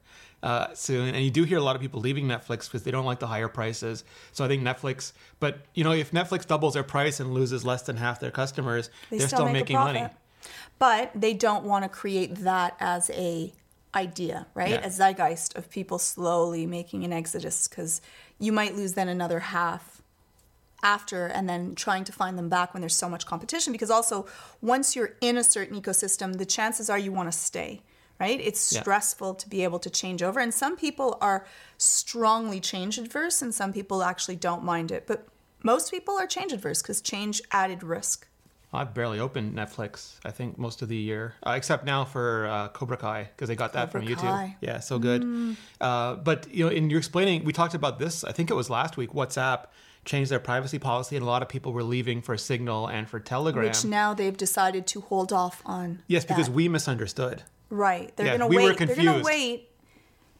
[0.41, 1.13] uh, soon.
[1.13, 3.27] And you do hear a lot of people leaving Netflix because they don't like the
[3.27, 4.05] higher prices.
[4.31, 7.81] So I think Netflix, but you know, if Netflix doubles their price and loses less
[7.83, 10.07] than half their customers, They are still, still making money.
[10.79, 13.51] But they don't want to create that as a
[13.95, 14.69] idea, right?
[14.69, 14.85] Yeah.
[14.85, 17.99] A zeitgeist of people slowly making an exodus because
[18.39, 19.96] you might lose then another half
[20.83, 24.25] after and then trying to find them back when there's so much competition because also
[24.61, 27.81] once you're in a certain ecosystem the chances are you want to stay
[28.19, 28.81] right it's Yeah.
[28.81, 31.45] stressful to be able to change over and some people are
[31.77, 35.27] strongly change adverse and some people actually don't mind it but
[35.63, 38.27] most people are change adverse because change added risk
[38.77, 40.13] I've barely opened Netflix.
[40.23, 43.55] I think most of the year, uh, except now for uh, Cobra Kai because they
[43.55, 44.21] got that Cobra from YouTube.
[44.21, 44.45] Kai.
[44.47, 44.55] Mm.
[44.61, 45.57] Yeah, so good.
[45.81, 48.23] Uh, but you know, in your explaining, we talked about this.
[48.23, 49.11] I think it was last week.
[49.11, 49.65] WhatsApp
[50.05, 53.19] changed their privacy policy, and a lot of people were leaving for Signal and for
[53.19, 53.65] Telegram.
[53.65, 56.01] which now they've decided to hold off on.
[56.07, 56.53] yes, because that.
[56.55, 57.43] we misunderstood.
[57.69, 58.77] right, they're Yeah, gonna we were wait.
[58.77, 59.25] They're gonna confused.
[59.25, 59.69] wait.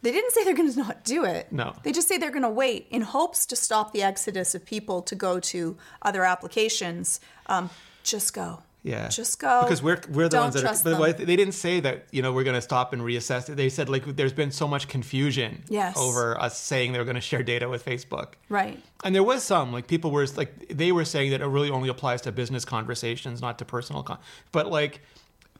[0.04, 1.52] They didn't say they're gonna not do it.
[1.52, 1.74] No.
[1.84, 5.16] they just say they're gonna wait in hopes to stop the exodus of people to
[5.16, 7.20] go to other applications.
[7.48, 7.70] Um,
[8.08, 8.64] just go.
[8.84, 9.64] Yeah, just go.
[9.64, 10.98] because we're we're the Don't ones that are.
[10.98, 11.26] But them.
[11.28, 13.46] they didn't say that you know we're going to stop and reassess.
[13.54, 15.98] They said like there's been so much confusion Yes.
[15.98, 18.34] over us saying they were going to share data with Facebook.
[18.48, 18.82] Right.
[19.04, 21.90] And there was some like people were like they were saying that it really only
[21.90, 24.04] applies to business conversations, not to personal.
[24.04, 24.20] Con-
[24.54, 25.02] but like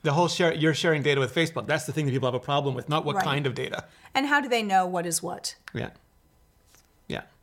[0.04, 1.66] the whole share, you're sharing data with Facebook.
[1.66, 3.24] That's the thing that people have a problem with, not what Right.
[3.24, 3.84] kind of data.
[4.14, 5.56] And how do they know what is what?
[5.74, 5.90] Yeah,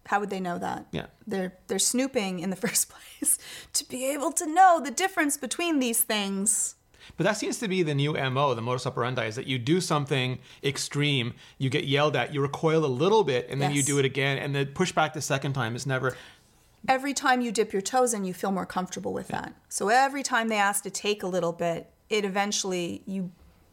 [0.06, 0.86] How would they know that?
[0.92, 1.08] Yeah.
[1.28, 3.38] They're they're snooping in the first place
[3.74, 6.76] to be able to know the difference between these things.
[7.18, 9.80] but that seems to be the new mo, the modus operandi, is that you do
[9.82, 14.00] something extreme, you get yelled at, you recoil a little bit, and then you do
[14.00, 16.16] it again, and the pushback the second time is never.
[16.88, 19.54] every time you dip your toes in, you feel more comfortable with that.
[19.70, 23.32] So every time they ask to take a little bit, it eventually you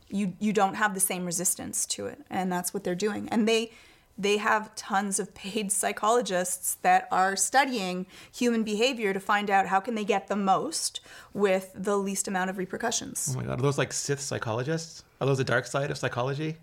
[0.08, 3.28] you you don't have the same resistance to it, and that's what they're doing.
[3.30, 3.72] And they
[4.18, 9.80] they have tons of paid psychologists that are studying human behavior to find out how
[9.80, 11.00] can they get the most
[11.32, 13.32] with the least amount of repercussions.
[13.34, 15.04] Oh my god, are those like Sith psychologists?
[15.20, 16.56] Are those the dark side of psychology?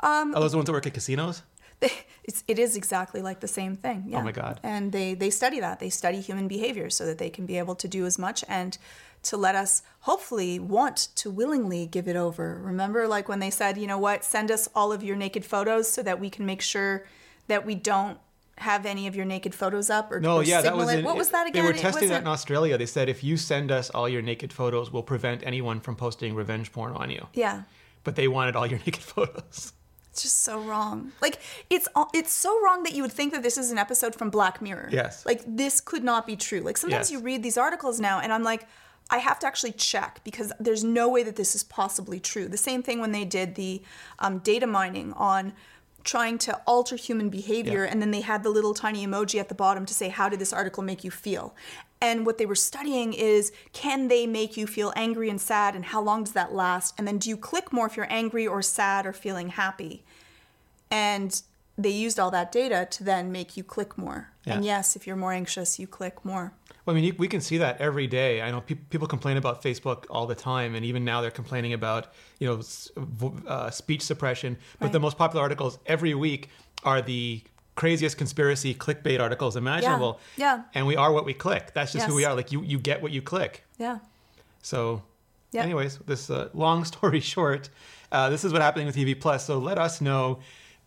[0.00, 1.42] Um, are those the ones that work at casinos?
[1.80, 1.92] They,
[2.24, 4.04] it's, it is exactly like the same thing.
[4.06, 4.18] Oh yeah.
[4.18, 4.60] Oh my God.
[4.62, 5.78] And they, they study that.
[5.78, 8.76] They study human behavior so that they can be able to do as much and
[9.24, 12.60] to let us hopefully want to willingly give it over.
[12.62, 15.90] Remember, like when they said, you know what, send us all of your naked photos
[15.90, 17.06] so that we can make sure
[17.48, 18.18] that we don't
[18.58, 20.98] have any of your naked photos up or No, or yeah, that signal was it.
[21.00, 21.62] in, what was that again?
[21.62, 22.78] They were testing that in Australia.
[22.78, 26.34] They said if you send us all your naked photos, we'll prevent anyone from posting
[26.34, 27.26] revenge porn on you.
[27.34, 27.62] Yeah.
[28.04, 29.72] But they wanted all your naked photos.
[30.16, 31.12] It's just so wrong.
[31.20, 34.14] Like it's all- it's so wrong that you would think that this is an episode
[34.14, 34.88] from Black Mirror.
[34.90, 35.26] Yes.
[35.26, 36.60] Like this could not be true.
[36.60, 37.12] Like sometimes Yes.
[37.12, 38.66] you read these articles now and I'm like
[39.10, 42.48] I have to actually check because there's no way that this is possibly true.
[42.48, 43.82] The same thing when they did the
[44.18, 45.52] um, data mining on
[46.02, 47.90] trying to alter human behavior Yeah.
[47.90, 50.38] and then they had the little tiny emoji at the bottom to say how did
[50.38, 51.54] this article make you feel
[52.00, 55.86] and what they were studying is can they make you feel angry and sad and
[55.86, 58.62] how long does that last and then do you click more if you're angry or
[58.62, 60.04] sad or feeling happy
[60.90, 61.42] and
[61.78, 65.16] they used all that data to then make you click more and yes if you're
[65.16, 66.52] more anxious you click more
[66.86, 68.40] Well, I mean, you, we can see that every day.
[68.40, 71.72] I know pe- people complain about Facebook all the time, and even now they're complaining
[71.72, 72.02] about
[72.38, 72.90] you know s-
[73.48, 74.56] uh, speech suppression.
[74.78, 76.48] But the most popular articles every week
[76.84, 77.42] are the
[77.74, 80.20] craziest conspiracy clickbait articles imaginable.
[80.36, 80.62] Yeah.
[80.76, 81.64] And we are what we click.
[81.74, 82.34] That's just who we are.
[82.36, 83.64] Like you, you get what you click.
[83.78, 83.98] yeah
[84.62, 85.02] So,
[85.52, 85.64] Yeah.
[85.64, 87.68] anyways, this uh, long story short,
[88.12, 89.44] uh, this is what happening with TV Plus.
[89.44, 90.38] So let us know: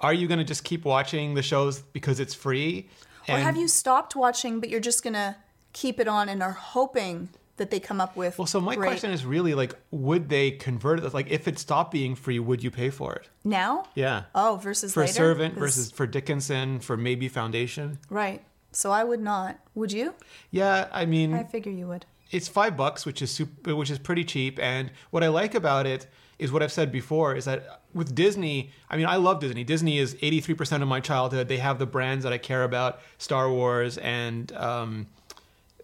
[0.02, 2.90] Are you going to just keep watching the shows because it's free?
[3.28, 5.36] or have you stopped watching but you're just gonna
[5.72, 8.88] keep it on and are hoping that they come up with Well, so my great-
[8.88, 11.14] question is really like, would they convert it?
[11.14, 13.28] Like, if it stopped being free, would you pay for it?
[13.44, 14.24] now Yeah.
[14.34, 18.00] oh versus for later Servant 'Cause- versus for Dickinson for maybe Foundation.
[18.10, 20.16] right so i would not would you
[20.50, 23.98] Yeah, I mean, i figure you would it's five bucks, which is super, which is
[24.00, 24.60] pretty cheap.
[24.60, 26.08] And what I like about it
[26.40, 29.64] is what I've said before is that with Disney, I mean, I love Disney.
[29.64, 31.48] Disney is eighty three percent of my childhood.
[31.48, 35.08] They have the brands that I care about: Star Wars and um,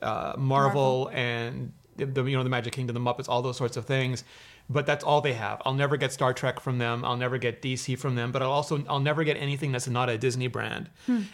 [0.01, 3.77] uh, Marvel, and the, the you know the Magic Kingdom, the Muppets, all those sorts
[3.77, 4.23] of things.
[4.67, 5.61] But that's all they have.
[5.63, 7.05] I'll never get Star Trek from them.
[7.05, 8.31] I'll never get DC from them.
[8.31, 10.89] But I'll also I'll never get anything that's not a Disney brand.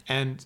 [0.09, 0.45] And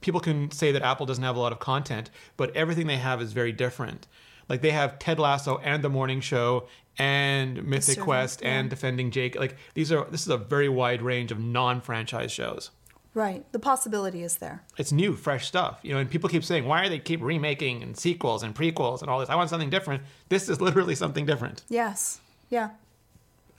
[0.00, 3.20] people can say that Apple doesn't have a lot of content, but everything they have
[3.20, 4.06] is very different.
[4.52, 8.68] Like they have Ted Lasso and The Morning Show and Mythic Quest and.
[8.68, 9.34] Defending Jake.
[9.34, 12.70] Like these are this is a very wide range of non-franchise shows.
[13.14, 15.98] right the possibility is there It's new, fresh stuff, you know.
[16.00, 19.20] And people keep saying, "Why are they keep remaking and sequels and prequels and all
[19.20, 19.30] this?
[19.30, 21.62] I want something different." This is literally something different.
[21.70, 22.68] yes yeah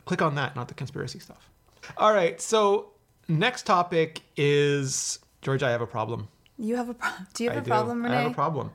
[0.06, 1.50] Click on that, not the conspiracy stuff.
[1.98, 2.92] All right, so
[3.28, 5.64] next topic is George.
[5.64, 6.28] I have a problem.
[6.60, 7.28] you have a problem.
[7.34, 7.70] do you have I a do.
[7.72, 8.70] problem rene I have a problem.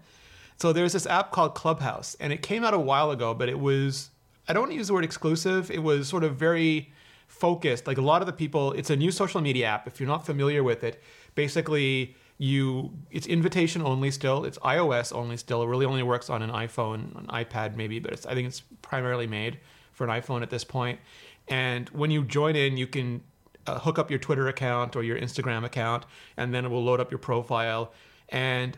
[0.60, 3.58] So there's this app called Clubhouse, and it came out a while ago, but it
[3.58, 4.10] was
[4.48, 5.70] I don't want to use the word exclusive.
[5.70, 6.92] It was sort of very
[7.28, 7.86] focused.
[7.86, 9.86] Like a lot of the people, it's a new social media app.
[9.86, 11.02] If you're not familiar with it,
[11.34, 14.44] basically you it's invitation only still.
[14.44, 15.62] It's iOS only still.
[15.62, 19.26] It really only works on an iPhone, an iPad maybe, but I think it's primarily
[19.26, 19.60] made
[19.92, 20.98] for an iPhone at this point.
[21.48, 23.22] And when you join in, you can
[23.66, 26.04] uh, hook up your Twitter account or your Instagram account,
[26.36, 27.92] and then it will load up your profile.
[28.30, 28.76] And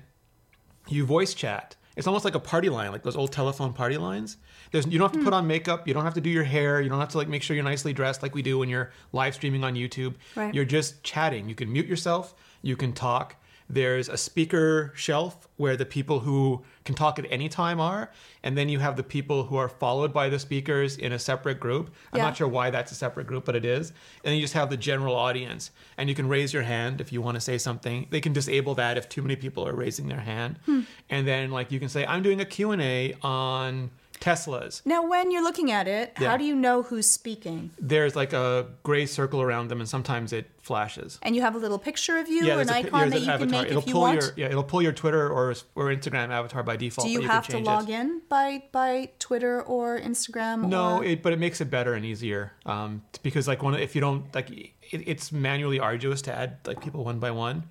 [0.90, 1.76] you voice chat.
[1.96, 4.36] It's almost like a party line, like those old telephone party lines.
[4.70, 5.40] There's you don't have to put hmm.
[5.40, 7.42] on makeup, you don't have to do your hair, you don't have to like make
[7.42, 10.14] sure you're nicely dressed like we do when you're live streaming on YouTube.
[10.36, 10.54] Right.
[10.54, 11.48] You're just chatting.
[11.48, 13.36] You can mute yourself, you can talk.
[13.72, 18.10] There's a speaker shelf where the people who can talk at any time are,
[18.42, 21.60] and then you have the people who are followed by the speakers in a separate
[21.60, 21.94] group.
[22.12, 22.24] I'm Yeah.
[22.24, 23.90] not sure why that's a separate group, but it is.
[23.90, 27.12] And then you just have the general audience, and you can raise your hand if
[27.12, 28.08] you want to say something.
[28.10, 30.80] They can disable that if too many people are raising their hand, hmm.
[31.08, 35.06] and then like you can say, "I'm doing a Q and A on Teslas." now
[35.06, 36.30] when you're looking at it Yeah.
[36.30, 40.32] how do you know who's speaking There's like a gray circle around them, and sometimes
[40.32, 41.18] it flashes.
[41.22, 43.26] and you have a little picture of you or there's an icon that an you
[43.26, 43.62] can avatar.
[43.62, 46.28] make it'll if you pull want your yeah, it'll pull your Twitter or or Instagram
[46.30, 47.06] avatar by default.
[47.06, 47.94] do you but have can to log it.
[47.94, 51.04] in by by twitter or instagram No, or...
[51.04, 54.32] it, but it makes it better and easier um, because like one if you don't
[54.34, 57.62] like it, it's manually arduous to add like people one by one.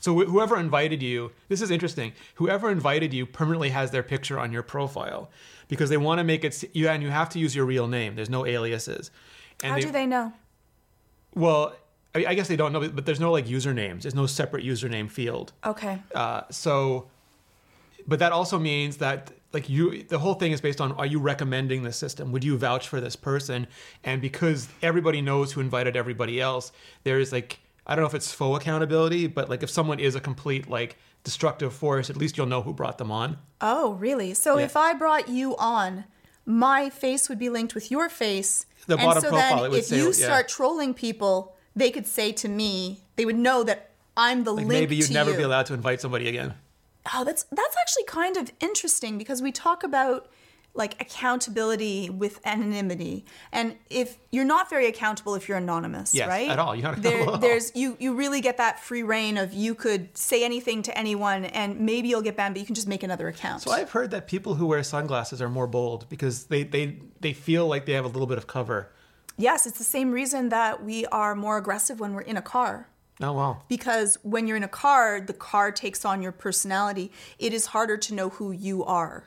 [0.00, 2.12] So wh- whoever invited you, this is interesting.
[2.36, 5.30] Whoever invited you permanently has their picture on your profile
[5.70, 6.62] because they want to make it.
[6.74, 8.16] You and you have to use your real name.
[8.16, 9.10] There's no aliases.
[9.62, 10.32] And how do they know
[11.34, 11.74] Well,
[12.14, 14.02] I, I guess they don't know, but there's no like usernames.
[14.02, 15.52] There's no separate username field.
[15.64, 17.08] okay Uh, so,
[18.06, 21.18] but that also means that like you, the whole thing is based on are you
[21.18, 22.32] recommending the system?
[22.32, 23.66] Would you vouch for this person?
[24.04, 26.72] And because everybody knows who invited everybody else,
[27.04, 30.20] there's like I don't know if it's faux accountability, but like if someone is a
[30.20, 33.38] complete like destructive force, at least you'll know who brought them on.
[33.60, 34.34] Oh, really?
[34.34, 34.64] So Yeah.
[34.64, 36.04] if I brought you on,
[36.46, 38.66] my face would be linked with your face.
[38.86, 40.12] The and bottom so profile, then if say- you yeah.
[40.12, 44.66] start trolling people, they could say to me, they would know that I'm the Like
[44.66, 45.36] link maybe you'd never you.
[45.36, 46.54] be allowed to invite somebody again.
[47.14, 50.28] Oh, that's that's actually kind of interesting because we talk about
[50.74, 53.24] like accountability with anonymity.
[53.52, 56.48] And if you're not very accountable if you're anonymous, Yes, right?
[56.48, 56.74] at all.
[56.76, 57.40] You're not There- accountable at all.
[57.40, 61.44] There's you you really get that free reign of you could say anything to anyone
[61.46, 63.62] and maybe you'll get banned, but you can just make another account.
[63.62, 67.32] So I've heard that people who wear sunglasses are more bold because they they they
[67.32, 68.92] feel like they have a little bit of cover.
[69.36, 72.88] yes, it's the same reason that we are more aggressive when we're in a car.
[73.22, 73.62] Oh wow.
[73.68, 77.10] because when you're in a car, the car takes on your personality.
[77.38, 79.24] It is harder to know who you are.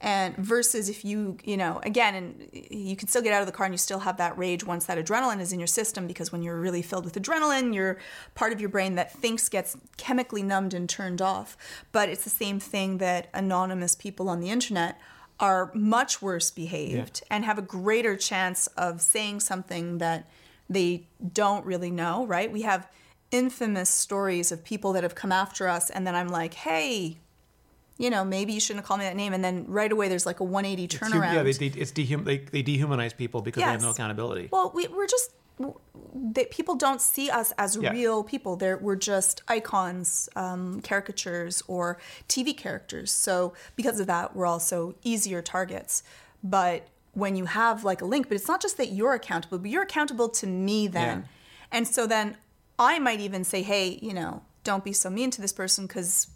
[0.00, 3.52] And versus if you, you know, again, and you can still get out of the
[3.52, 6.30] car and you still have that rage once that adrenaline is in your system because
[6.30, 7.98] when you're really filled with adrenaline, your
[8.34, 11.56] part of your brain that thinks gets chemically numbed and turned off.
[11.92, 15.00] But it's the same thing that anonymous people on the internet
[15.40, 20.28] are much worse behaved and have a greater chance of saying something that
[20.68, 22.50] they don't really know, right?
[22.50, 22.88] We have
[23.30, 27.18] infamous stories of people that have come after us, and then I'm like, hey,
[27.98, 29.32] you know, maybe you shouldn't call me that name.
[29.32, 31.32] And then right away, there's like a 180 turnaround.
[31.32, 34.48] Yeah, they, they, it's dehum- they, they dehumanize people because they have no accountability.
[34.50, 35.30] Well, we, we're just
[36.14, 37.92] that people don't see us as Yeah.
[37.92, 38.56] real people.
[38.56, 43.12] They're, we're just icons, um, caricatures, or TV characters.
[43.12, 46.02] So because of that, we're also easier targets.
[46.42, 49.70] But when you have like a link, but it's not just that you're accountable, but
[49.70, 51.18] you're accountable to me then.
[51.20, 51.24] Yeah.
[51.70, 52.36] And so then
[52.78, 56.26] I might even say, hey, you know, don't be so mean to this person because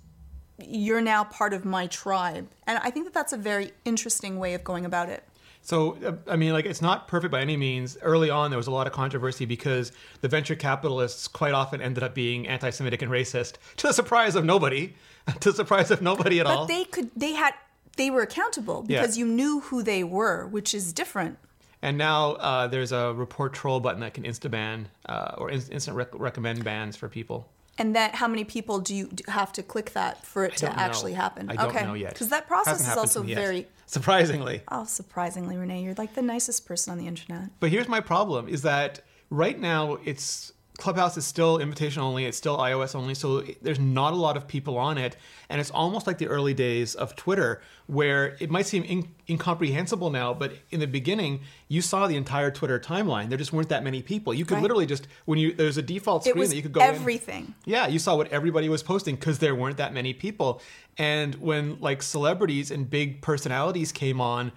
[0.59, 2.49] you're now part of my tribe.
[2.66, 5.23] And I think that that's a very interesting way of going about it.
[5.62, 7.99] So, uh, I mean, like, it's not perfect by any means.
[8.01, 12.03] Early on, there was a lot of controversy because the venture capitalists quite often ended
[12.03, 14.94] up being anti Semitic and racist, to the surprise of nobody,
[15.40, 16.66] to the surprise of nobody at But all.
[16.66, 17.55] they could, they had,
[17.97, 19.01] they were accountable Yeah.
[19.03, 21.38] because you knew who they were, which is different.
[21.83, 25.62] and now uh, there's a report troll button that can insta ban uh, or in-
[25.71, 27.49] instant rec- recommend bans for people.
[27.79, 30.73] And that, how many people do you have to click that for it to know.
[30.77, 31.49] actually happen?
[31.49, 31.85] I don't okay.
[31.85, 32.12] know yet.
[32.12, 33.37] Because that process Hasn't is also yet.
[33.37, 33.67] very.
[33.87, 34.62] surprisingly.
[34.69, 37.51] Oh, surprisingly, Rene, you're like the nicest person on the internet.
[37.61, 42.25] But here's my problem: is that right now it's Clubhouse is still invitation only.
[42.25, 45.17] It's still iOS only, so there's not a lot of people on it,
[45.49, 50.09] and it's almost like the early days of Twitter, where it might seem in- incomprehensible
[50.11, 53.29] now, but in the beginning, you saw the entire Twitter timeline.
[53.29, 54.33] There just weren't that many people.
[54.33, 54.62] You could Right.
[54.62, 56.87] literally just when you there's a default screen that you could go in.
[56.95, 57.55] everything.
[57.64, 60.62] Yeah, you saw what everybody was posting because there weren't that many people.
[60.97, 64.53] And when like celebrities and big personalities came on,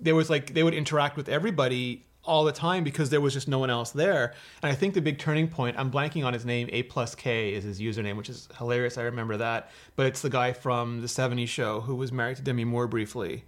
[0.00, 3.48] there was like they would interact with everybody all the time because there was just
[3.48, 4.34] no one else there.
[4.62, 7.52] And I think the big turning point, I'm blanking on his name, A plus K
[7.52, 8.96] is his username, which is hilarious.
[8.96, 9.70] I remember that.
[9.96, 13.44] But it's the guy from the 70s show who was married to Demi Moore briefly.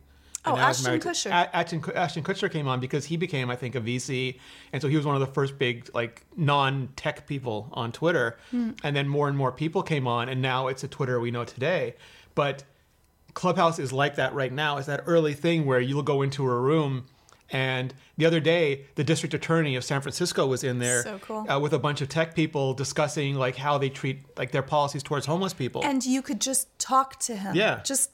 [0.47, 1.31] Oh, Ashton Kutcher.
[1.31, 4.39] A- Ashton, Ashton Kutcher came on because he became, I think, a VC,
[4.73, 8.37] and so he was one of the first big like non-tech people on Twitter.
[8.51, 8.73] Hmm.
[8.83, 11.45] And then more and more people came on, and now it's a Twitter we know
[11.45, 11.95] today.
[12.35, 12.65] But
[13.33, 14.77] Clubhouse is like that right now.
[14.77, 17.07] It's that early thing where you'll go into a room.
[17.55, 21.49] And the other day, the district attorney of San Francisco was in there So cool.
[21.49, 25.05] uh, with a bunch of tech people discussing like how they treat like their policies
[25.05, 25.81] towards homeless people.
[25.85, 27.55] And you could just talk to him.
[27.55, 27.81] Yeah.
[27.85, 28.11] Just,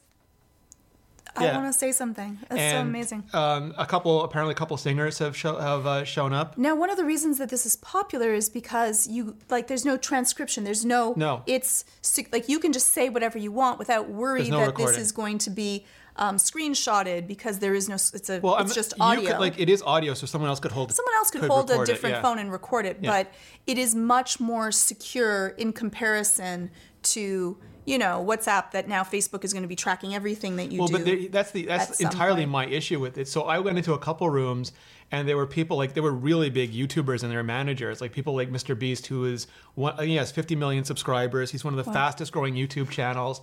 [1.35, 2.37] I want to say something.
[2.51, 3.23] It's so amazing.
[3.33, 6.57] Um, a couple, apparently, a couple singers have show, have uh, shown up.
[6.57, 9.97] Now, one of the reasons that this is popular is because you like there's no
[9.97, 10.65] transcription.
[10.65, 11.41] There's no No.
[11.47, 11.85] It's
[12.31, 15.37] like you can just say whatever you want without worry no that this is going
[15.39, 17.95] to be um, screenshotted because there is no.
[17.95, 18.39] It's a.
[18.39, 19.31] Well, it's I'm- just you audio.
[19.31, 20.93] could, like it is audio, so someone else could hold.
[20.93, 22.21] Someone else could, hold a record it, different yeah.
[22.21, 23.11] phone and record it, Yeah.
[23.23, 23.33] but
[23.67, 26.71] it is much more secure in comparison
[27.03, 30.79] to you know WhatsApp that now Facebook is going to be tracking everything that you
[30.79, 31.03] Well, do.
[31.03, 32.49] Well, but that's the that's entirely point.
[32.49, 33.27] my issue with it.
[33.27, 34.71] So I went into a couple rooms,
[35.11, 38.35] and there were people like there were really big YouTubers and their managers, like people
[38.35, 38.77] like Mr.
[38.77, 39.97] Beast, who is one.
[40.07, 41.51] He has 50 million subscribers.
[41.51, 43.41] He's one of the fastest growing YouTube channels.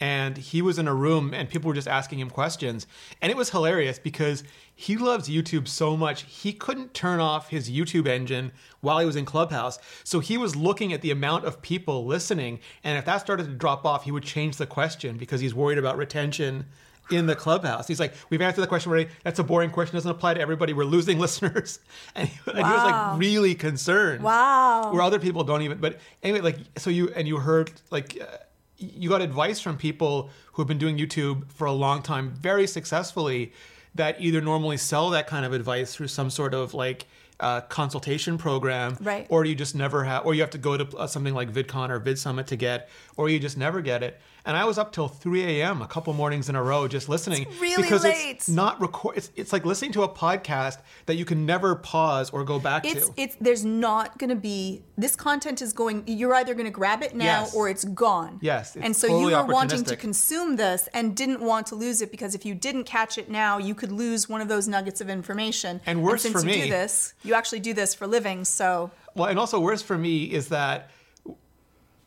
[0.00, 2.86] And he was in a room, and people were just asking him questions,
[3.20, 7.68] and it was hilarious because he loves YouTube so much he couldn't turn off his
[7.68, 9.78] YouTube engine while he was in Clubhouse.
[10.04, 13.52] So he was looking at the amount of people listening, and if that started to
[13.54, 16.66] drop off, he would change the question because he's worried about retention
[17.10, 17.86] in the clubhouse.
[17.88, 19.10] He's like, we've answered the question already.
[19.24, 19.96] That's a boring question.
[19.96, 20.72] Doesn't apply to everybody.
[20.72, 21.80] We're losing listeners.
[22.14, 24.22] And he, and he was like really concerned.
[24.22, 24.92] Wow.
[24.92, 28.36] Where other people don't even, but anyway, like, so you, and you heard like, uh,
[28.78, 32.66] you got advice from people who have been doing YouTube for a long time, very
[32.66, 33.52] successfully,
[33.94, 37.06] that either normally sell that kind of advice through some sort of like
[37.40, 39.26] uh, consultation program, Right.
[39.28, 41.90] or you just never have, or you have to go to uh, something like VidCon
[41.90, 44.20] or VidSummit to get, or you just never get it.
[44.48, 45.82] And I was up till 3 a.m.
[45.82, 48.30] a couple mornings in a row just listening really because late.
[48.30, 49.18] it's not record.
[49.18, 52.86] It's, it's like listening to a podcast that you can never pause or go back
[52.86, 53.12] It's to.
[53.18, 57.02] it's there's not going to be this content is going you're either going to grab
[57.02, 57.54] it now Yes.
[57.54, 58.38] or it's gone.
[58.40, 62.00] Yes, it's and so you were wanting to consume this and didn't want to lose
[62.00, 65.02] it because if you didn't catch it now, you could lose one of those nuggets
[65.02, 65.78] of information.
[65.84, 68.46] And worse since for you me- do this, you actually do this for a living,
[68.46, 70.90] so Well, and also worse for me is that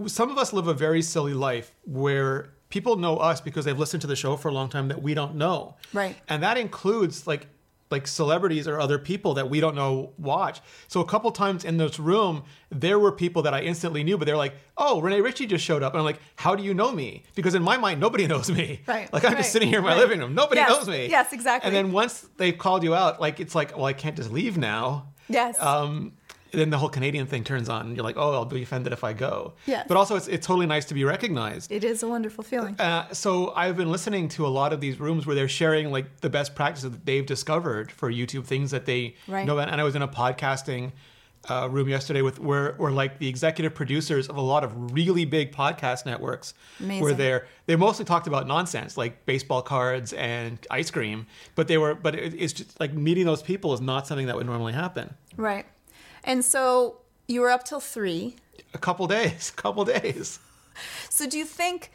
[0.07, 4.01] some of us live a very silly life where people know us because they've listened
[4.01, 5.75] to the show for a long time that we don't know.
[5.93, 6.15] Right.
[6.29, 7.47] And that includes like
[7.89, 10.61] like celebrities or other people that we don't know watch.
[10.87, 14.23] So a couple times in this room, there were people that I instantly knew, but
[14.25, 16.93] they're like, "Oh, Rene Ritchie just showed up," and I'm like, "How do you know
[16.93, 18.79] me?" Because in my mind, nobody knows me.
[18.87, 19.97] Right, Like I'm right, just sitting here in my right.
[19.99, 20.33] living room.
[20.33, 21.07] Nobody Yes, knows me.
[21.09, 21.67] yes, exactly.
[21.67, 24.57] And then once they've called you out, like it's like, well, I can't just leave
[24.57, 25.59] now yes.
[25.61, 26.13] um,
[26.51, 29.03] then the whole Canadian thing turns on, and you're like, oh, I'll be offended if
[29.03, 29.53] I go.
[29.65, 29.83] Yeah.
[29.87, 31.71] But also, it's, it's totally nice to be recognized.
[31.71, 32.75] it is a wonderful feeling.
[32.79, 36.19] Uh, so I've been listening to a lot of these rooms where they're sharing like
[36.21, 39.45] the best practices that they've discovered for YouTube, things that they Right.
[39.45, 39.53] know.
[39.57, 39.69] about.
[39.69, 40.91] And I was in a podcasting
[41.49, 45.25] uh, room yesterday with where, where like the executive producers of a lot of really
[45.25, 47.17] big podcast networks were Amazing.
[47.17, 47.47] there.
[47.65, 51.25] They mostly talked about nonsense like baseball cards and ice cream,
[51.55, 54.35] but they were, but it, it's just like meeting those people is not something that
[54.35, 55.15] would normally happen.
[55.37, 55.65] right.
[56.23, 56.97] And so
[57.27, 58.35] you were up till 3.
[58.73, 60.39] A couple days, a couple days.
[61.09, 61.91] So do you think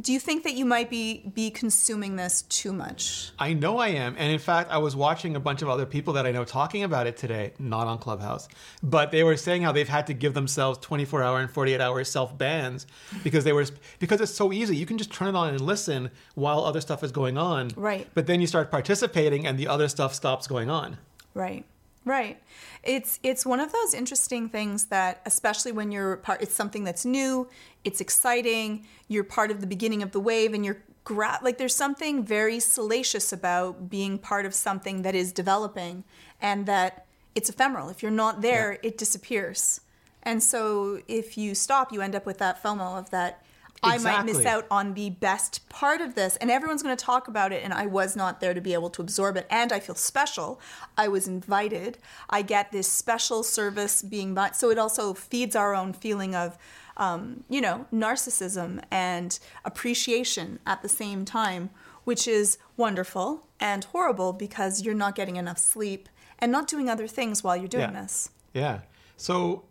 [0.00, 3.30] do you think that you might be be consuming this too much?
[3.38, 4.16] I know I am.
[4.18, 6.82] And in fact, I was watching a bunch of other people that I know talking
[6.82, 8.48] about it today, not on Clubhouse,
[8.82, 12.02] but they were saying how they've had to give themselves 24 hour and 48 hour
[12.04, 12.86] self bans
[13.22, 13.66] because they were
[13.98, 14.76] because it's so easy.
[14.76, 17.68] You can just turn it on and listen while other stuff is going on.
[17.76, 18.08] Right.
[18.14, 20.96] But then you start participating and the other stuff stops going on.
[21.34, 21.66] Right.
[22.04, 22.42] Right.
[22.82, 27.04] It's it's one of those interesting things that especially when you're part it's something that's
[27.04, 27.48] new,
[27.84, 31.76] it's exciting, you're part of the beginning of the wave and you're gra- like there's
[31.76, 36.02] something very salacious about being part of something that is developing
[36.40, 37.88] and that it's ephemeral.
[37.88, 39.80] If you're not there, it disappears.
[40.24, 43.41] And so if you stop, you end up with that FOMO of that
[43.82, 47.28] I might miss out on the best part of this and everyone's going to talk
[47.28, 49.80] about it and I was not there to be able to absorb it and I
[49.80, 50.60] feel special.
[50.96, 51.98] I was invited.
[52.30, 56.56] I get this special service being by so it also feeds our own feeling of
[56.96, 61.70] um, you know, narcissism and appreciation at the same time,
[62.04, 66.08] which is wonderful and horrible because you're not getting enough sleep
[66.38, 68.02] and not doing other things while you're doing Yeah.
[68.02, 68.30] this.
[68.52, 68.80] Yeah.
[69.16, 69.64] So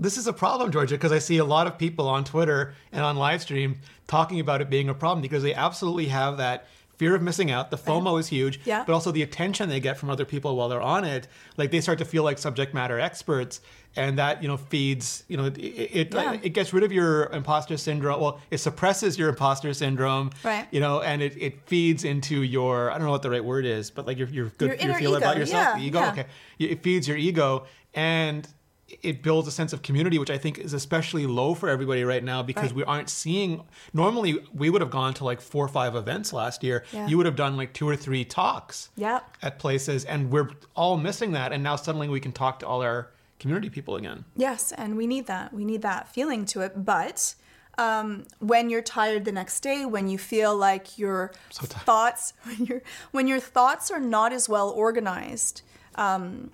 [0.00, 3.02] this is a problem, Georgia, because I see a lot of people on Twitter and
[3.04, 7.14] on live stream talking about it being a problem because they absolutely have that fear
[7.14, 7.70] of missing out.
[7.70, 8.84] The FOMO is huge, Yeah.
[8.86, 11.28] but also the attention they get from other people while they're on it.
[11.56, 13.60] Like they start to feel like subject matter experts,
[13.96, 16.36] and that you know feeds you know it it, Yeah.
[16.42, 18.20] it gets rid of your imposter syndrome.
[18.20, 20.66] Well, it suppresses your imposter syndrome, Right.
[20.70, 23.64] You know, and it, it feeds into your I don't know what the right word
[23.64, 26.00] is, but like your your good Your inner feel about yourself, yeah, the ego.
[26.00, 26.10] yeah.
[26.12, 26.26] Okay,
[26.58, 28.46] it feeds your ego and
[29.02, 32.24] it builds a sense of community which i think is especially low for everybody right
[32.24, 32.76] now because Right.
[32.76, 33.62] we aren't seeing
[33.92, 37.06] normally we would have gone to like four or five events last year Yeah.
[37.06, 39.36] you would have done like two or three talks Yep.
[39.42, 42.82] at places and we're all missing that and now suddenly we can talk to all
[42.82, 45.54] our community people again Yes, and we need that.
[45.54, 46.84] We need that feeling to it.
[46.84, 47.34] But
[47.78, 52.66] um, when you're tired the next day, when you feel like your So thoughts, when
[52.66, 52.82] your
[53.12, 55.62] when your thoughts are not as well organized,
[55.94, 56.50] um,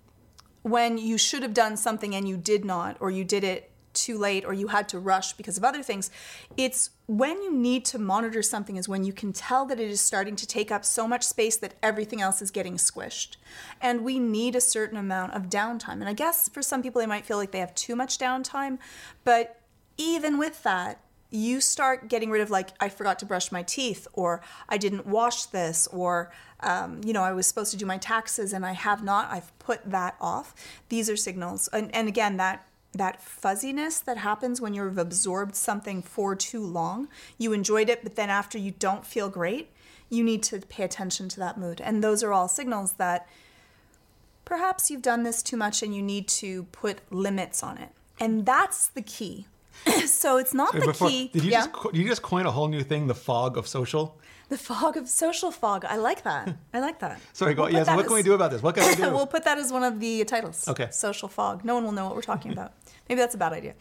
[0.67, 4.19] when you should have done something and you did not, or you did it too
[4.19, 6.11] late, or you had to rush because of other things,
[6.57, 10.01] it's when you need to monitor something is when you can tell that it is
[10.01, 13.37] starting to take up so much space that everything else is getting squished.
[13.81, 16.01] And we need a certain amount of downtime.
[16.01, 18.79] And I guess for some people, they might feel like they have too much downtime.
[19.23, 19.61] But
[19.97, 21.01] even with that,
[21.31, 25.07] you start getting rid of like I forgot to brush my teeth, or I didn't
[25.07, 28.72] wash this, or um, you know I was supposed to do my taxes and I
[28.72, 29.31] have not.
[29.31, 30.55] I've put that off.
[30.89, 36.03] These are signals, and, and again that that fuzziness that happens when you've absorbed something
[36.03, 37.09] for too long.
[37.37, 39.70] You enjoyed it, but then after you don't feel great,
[40.09, 43.29] you need to pay attention to that mood, and those are all signals that
[44.47, 47.91] perhaps you've done this too much and you need to put limits on it.
[48.18, 49.47] And that's the key.
[50.07, 51.29] so it's not Wait, the before- key.
[51.29, 51.59] did you yeah.
[51.61, 54.18] just co- you just coin a whole new thing the fog of social
[54.49, 55.85] The fog of social fog.
[55.85, 56.57] I like that.
[56.72, 57.20] I like that.
[57.33, 59.27] sorry go We'll yes what can we do about this what can we do we'll
[59.37, 60.66] put that as one of the titles.
[60.68, 60.89] Okay.
[60.91, 61.64] Social fog.
[61.64, 62.72] No one will know what we're talking about.
[63.09, 63.74] Maybe that's a bad idea.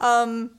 [0.00, 0.52] Um,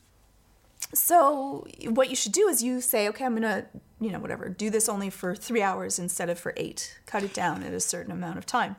[0.93, 3.65] so what you should do is you say, okay, I'm gonna,
[3.99, 6.99] you know, whatever, do this only for three hours instead of for eight.
[7.05, 8.75] Cut it down at a certain amount of time,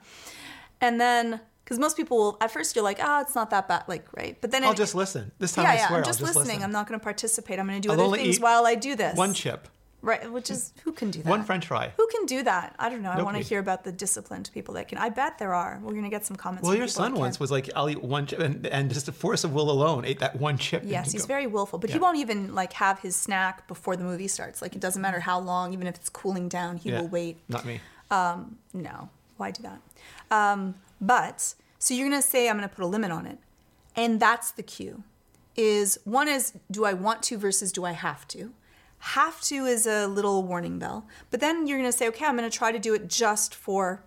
[0.81, 3.85] and then Because most people will, at first you're like, ah, it's not that bad,
[3.89, 4.37] like, right?
[4.41, 5.33] But then I'll it- just listen.
[5.39, 6.57] This time yeah, I yeah, swear I'm just I'll just listening.
[6.57, 6.63] listen.
[6.65, 7.59] I'm not going to participate.
[7.59, 9.17] I'm going to do I'll other things while I do this.
[9.17, 9.69] One chip,
[10.03, 11.31] Right, which is, who can do that?
[11.31, 11.95] one French fry.
[11.97, 12.75] Who can do that?
[12.79, 13.11] I don't know.
[13.11, 14.99] I want to hear about the disciplined people that can.
[14.99, 15.81] I bet there are.
[15.83, 16.67] We're going to get some comments.
[16.69, 19.45] Well, your son once was like, "I'll eat one chip," and, and just a force
[19.45, 20.83] of will alone ate that one chip.
[20.85, 24.05] Yes, he's go- very willful, but he won't even like have his snack before the
[24.05, 24.61] movie starts.
[24.61, 27.01] Like it doesn't matter how long, even if it's cooling down, he Yeah.
[27.01, 27.39] will wait.
[27.49, 27.81] Not me.
[28.11, 29.09] No,
[29.39, 29.81] why do that?
[30.31, 33.39] Um, but so you're gonna say I'm gonna put a limit on it,
[33.97, 35.03] and that's the cue.
[35.57, 38.53] Is one is do I want to versus do I have to?
[38.99, 42.51] Have to is a little warning bell, but then you're gonna say okay, I'm gonna
[42.51, 44.03] try to do it just for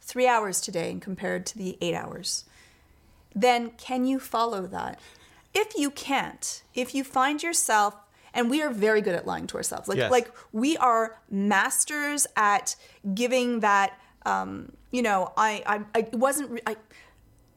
[0.00, 2.44] three hours today, and compared to the eight hours.
[3.34, 5.00] Then can you follow that?
[5.54, 7.96] If you can't, if you find yourself
[8.34, 9.88] and we are very good at lying to ourselves.
[9.88, 10.10] Like Yes.
[10.10, 12.76] like we are masters at
[13.14, 16.76] giving that um, you know, I I, I it wasn't I,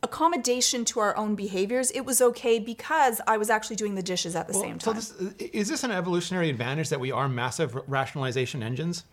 [0.04, 1.92] accommodation to our own behaviors.
[1.92, 4.94] It was okay because I was actually doing the dishes at the Well, same so
[4.94, 5.02] time.
[5.02, 9.04] this, is this an evolutionary advantage that we are massive rationalization engines?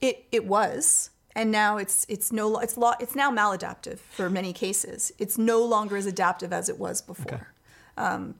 [0.00, 4.52] It it was, and now it's it's no it's lo- it's now maladaptive for many
[4.52, 5.12] cases.
[5.18, 7.48] It's no longer as adaptive as it was before.
[7.96, 8.34] Um,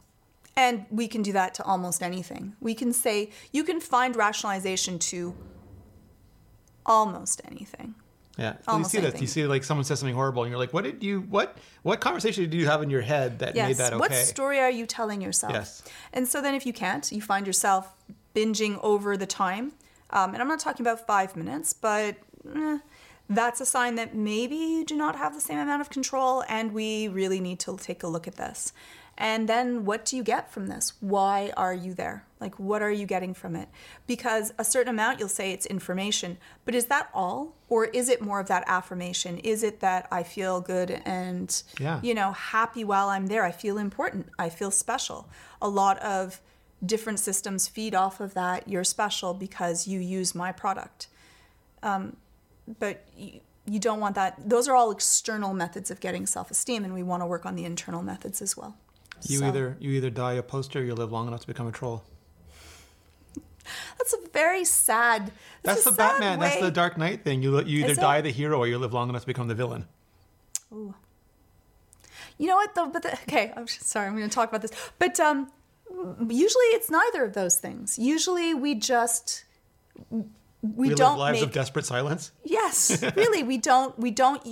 [0.56, 2.56] and we can do that to almost anything.
[2.60, 5.34] We can say you can find rationalization to
[6.86, 7.94] almost anything.
[8.40, 8.54] Yeah.
[8.64, 9.08] So Almost you see this.
[9.10, 9.20] anything.
[9.22, 11.20] You see like someone says something horrible, and you're like, "What did you?
[11.20, 11.58] What?
[11.82, 13.68] What conversation did you have in your head that Yes.
[13.68, 15.52] made that okay?" What story are you telling yourself?
[15.52, 15.82] Yes.
[16.12, 17.92] And so then if you can't, you find yourself
[18.34, 19.72] binging over the time.
[20.10, 22.16] Um, and I'm not talking about five minutes, but
[22.56, 22.78] eh,
[23.28, 26.72] that's a sign that maybe you do not have the same amount of control, and
[26.72, 28.72] we really need to take a look at this.
[29.20, 30.94] And then what do you get from this?
[31.00, 32.24] Why are you there?
[32.40, 33.68] Like, what are you getting from it?
[34.06, 37.54] Because a certain amount, you'll say it's information, but is that all?
[37.68, 39.36] Or is it more of that affirmation?
[39.38, 42.00] Is it that I feel good and, Yeah.
[42.02, 43.44] you know, happy while I'm there?
[43.44, 44.30] I feel important.
[44.38, 45.28] I feel special.
[45.60, 46.40] A lot of
[46.84, 48.66] different systems feed off of that.
[48.66, 51.08] You're special because you use my product.
[51.82, 52.16] Um,
[52.78, 54.48] but you, you don't want that.
[54.48, 57.54] Those are all external methods of getting self esteem, and we want to work on
[57.54, 58.76] the internal methods as well.
[59.28, 61.66] You So- either you either die a poster, or you live long enough to become
[61.66, 62.04] a troll.
[63.98, 65.32] That's a very sad.
[65.62, 66.40] That's a the sad Batman.
[66.40, 67.42] That's the Dark Knight thing.
[67.42, 69.86] You you either die the hero, or you live long enough to become the villain.
[70.72, 70.94] Ooh.
[72.38, 72.88] You know what though?
[72.88, 74.06] But the, okay, I'm sorry.
[74.08, 74.72] I'm going to talk about this.
[74.98, 75.52] But um,
[76.28, 77.98] usually it's neither of those things.
[77.98, 79.44] Usually we just
[80.62, 82.32] we, We, don't live lives make of desperate silence.
[82.44, 83.98] Yes, really, we don't.
[83.98, 84.42] We don't.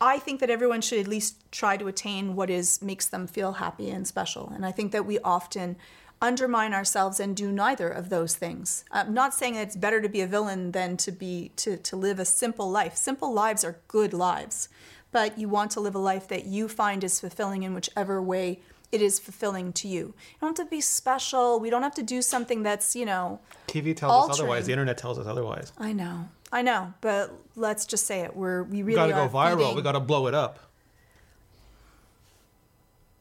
[0.00, 3.52] I think that everyone should at least try to attain what is makes them feel
[3.54, 4.52] happy and special.
[4.54, 5.76] And I think that we often
[6.20, 8.84] undermine ourselves and do neither of those things.
[8.90, 11.96] I'm not saying that it's better to be a villain than to be to to
[11.96, 12.96] live a simple life.
[12.96, 14.68] Simple lives are good lives,
[15.10, 18.60] but you want to live a life that you find is fulfilling in whichever way
[18.90, 19.98] it is fulfilling to you.
[20.00, 21.60] You don't have to be special.
[21.60, 23.40] We don't have to do something that's you know.
[23.66, 24.66] TV tells us otherwise.
[24.66, 25.72] The internet tells us otherwise.
[25.78, 28.34] I know, I know, but let's just say it.
[28.36, 29.58] We're we really got to go viral.
[29.58, 30.58] feeding- We got to blow it up.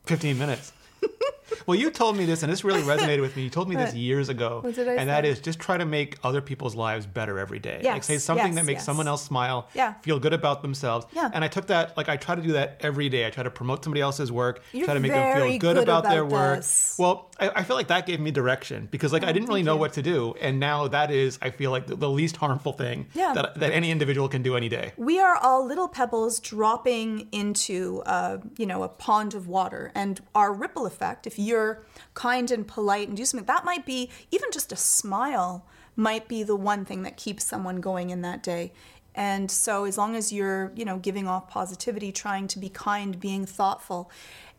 [0.05, 0.71] Fifteen minutes.
[1.65, 3.43] well, you told me this, and this really resonated with me.
[3.43, 5.29] You told me this years ago, What did I and that say?
[5.31, 7.81] is just try to make other people's lives better every day.
[7.83, 8.85] like say something yes, that makes yes.
[8.85, 9.93] someone else smile, Yeah.
[10.01, 11.05] feel good about themselves.
[11.13, 11.29] Yeah.
[11.33, 13.25] And I took that, like I try to do that every day.
[13.25, 15.77] I try to promote somebody else's work, You're try to make them feel good, good
[15.83, 16.57] about, their about work.
[16.57, 16.95] this.
[16.99, 19.75] Well, I, I feel like that gave me direction because like I didn't really know
[19.75, 19.79] you.
[19.79, 23.07] what to do, and now that is, I feel like the, the least harmful thing
[23.13, 23.33] Yeah.
[23.33, 24.93] that that any individual can do any day.
[24.97, 30.19] we are all little pebbles dropping into uh, you know a pond of water and
[30.35, 31.83] our ripple effect if you're
[32.13, 35.65] kind and polite and do something that might be even just a smile
[35.95, 38.71] might be the one thing that keeps someone going in that day.
[39.15, 43.19] And so as long as you're you know giving off positivity trying to be kind
[43.19, 44.11] being thoughtful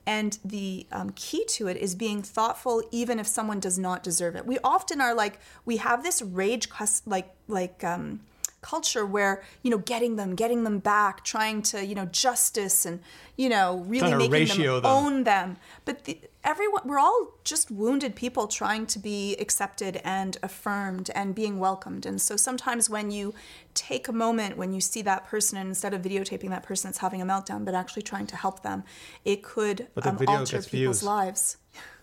[0.08, 4.36] and the um, key to it is being thoughtful even if someone does not deserve
[4.36, 4.46] it.
[4.46, 6.68] We often are like we have this rage
[7.06, 8.20] like like um,
[8.60, 13.00] culture where you know getting them getting them back trying to you know justice and
[13.36, 14.86] you know really making them, them.
[14.86, 20.38] own them but the, everyone we're all just wounded people trying to be accepted and
[20.42, 23.32] affirmed and being welcomed and so sometimes when you
[23.74, 26.98] take a moment when you see that person and instead of videotaping that person that's
[26.98, 28.82] having a meltdown but actually trying to help them
[29.24, 31.02] it could um, alter people's views.
[31.04, 31.56] lives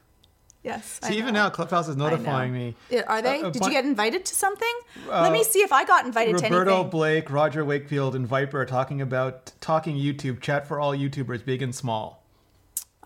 [0.65, 2.75] yes I even now, Clubhouse is notifying me.
[3.07, 3.41] Are they?
[3.41, 4.75] Uh, uh, Did you get invited to something?
[5.07, 6.89] Let me see if I got invited to Roberto anything.
[6.89, 11.61] Blake, Roger Wakefield, and Viper are talking about talking YouTube chat for all YouTubers, big
[11.61, 12.24] and small.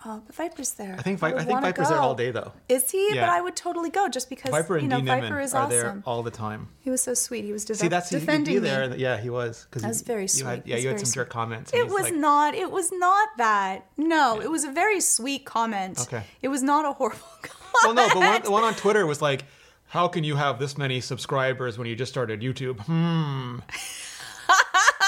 [0.05, 0.95] Oh, but Viper's there.
[0.97, 2.53] I think Vi- I, would think Viper's there all day though.
[2.69, 3.09] Is he?
[3.13, 3.25] Yeah.
[3.25, 5.63] But I would totally go just because Viper and you know Dean Viper is are
[5.63, 5.69] awesome.
[5.69, 6.69] there all the time.
[6.79, 7.43] He was so sweet.
[7.43, 8.95] He was de- See, that's you could defending be there.
[8.95, 9.67] Yeah, he was.
[9.71, 10.45] Cause That was very you sweet.
[10.45, 11.15] Had, yeah, you had some sweet.
[11.15, 11.73] jerk comments.
[11.73, 12.55] It was like, not.
[12.55, 13.87] It was not that.
[13.97, 15.99] No, it was a very sweet comment.
[15.99, 16.23] Okay.
[16.41, 17.55] It was not a horrible comment.
[17.83, 19.45] Well, no, but one, the one on Twitter was like,
[19.87, 23.59] "How can you have this many subscribers when you just started YouTube?" Hmm.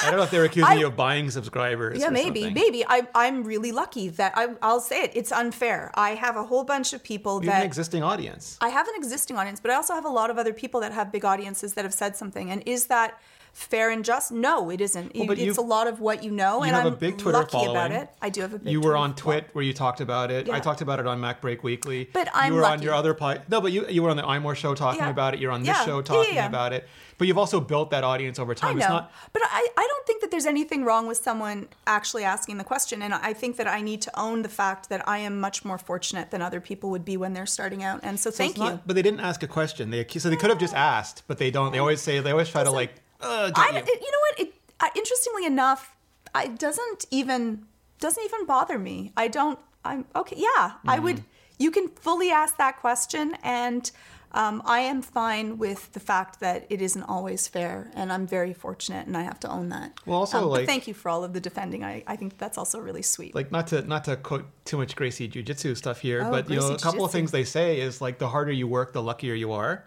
[0.04, 2.00] I don't know if they're accusing I- you of buying subscribers.
[2.00, 2.54] Yeah, or maybe, something.
[2.54, 2.86] maybe.
[2.88, 5.12] I, I'm really lucky that I, I'll say it.
[5.14, 5.92] It's unfair.
[5.96, 8.58] I have a whole bunch of people You have an that existing audience.
[8.62, 10.92] I have an existing audience, but I also have a lot of other people that
[10.92, 12.50] have big audiences that have said something.
[12.52, 13.20] And is that
[13.54, 14.32] fair and just?
[14.32, 15.14] No, it isn't.
[15.28, 17.38] but it's you- a lot of what you know, and have a I'm big Twitter
[17.38, 18.10] lucky about it.
[18.22, 18.72] I do have a big.
[18.72, 19.42] You were Twitter on following.
[19.42, 20.50] Twit where you talked about it.
[20.50, 22.10] I talked about it on MacBreak Weekly.
[22.14, 23.44] But I'm you were on your other pod.
[23.50, 25.10] No, but you you were on the iMore show talking Yeah.
[25.10, 25.40] about it.
[25.40, 25.86] You're on this Yeah.
[25.86, 26.48] show talking yeah, yeah.
[26.48, 26.88] about it.
[27.18, 28.78] But you've also built that audience over I time.
[28.78, 32.24] know, It's not but I, I don't think that there's anything wrong with someone actually
[32.24, 35.20] asking the question, and I think that I need to own the fact that I
[35.20, 38.32] am much more fortunate than other people would be when they're starting out, and so,
[38.32, 38.64] so thank you.
[38.64, 39.92] not- but they didn't ask a question.
[39.92, 41.72] They so they could have just asked, but they don't.
[41.72, 42.96] They always say they always try to like.
[43.22, 43.94] Uh, I, get it, you.
[44.06, 44.40] you know what?
[44.40, 45.96] It, I, interestingly enough,
[46.36, 47.66] it doesn't even
[48.00, 49.12] doesn't even bother me.
[49.16, 49.60] I don't.
[49.86, 50.36] I'm okay.
[50.38, 50.48] Yeah,
[50.88, 51.04] I Mm-hmm.
[51.04, 51.24] would.
[51.60, 53.92] You can fully ask that question, and
[54.32, 58.54] um, I am fine with the fact that it isn't always fair, and I'm very
[58.54, 59.92] fortunate, and I have to own that.
[60.08, 61.84] Well, also, Um, like- thank you for all of the defending.
[61.84, 63.36] I, I think that's also really sweet.
[63.36, 66.50] like not to not to quote too much Gracie Jiu Jitsu stuff here, Oh, but
[66.50, 67.18] you know, a couple of Jiu-Jitsu.
[67.18, 69.86] things they say is like the harder you work, the luckier you are,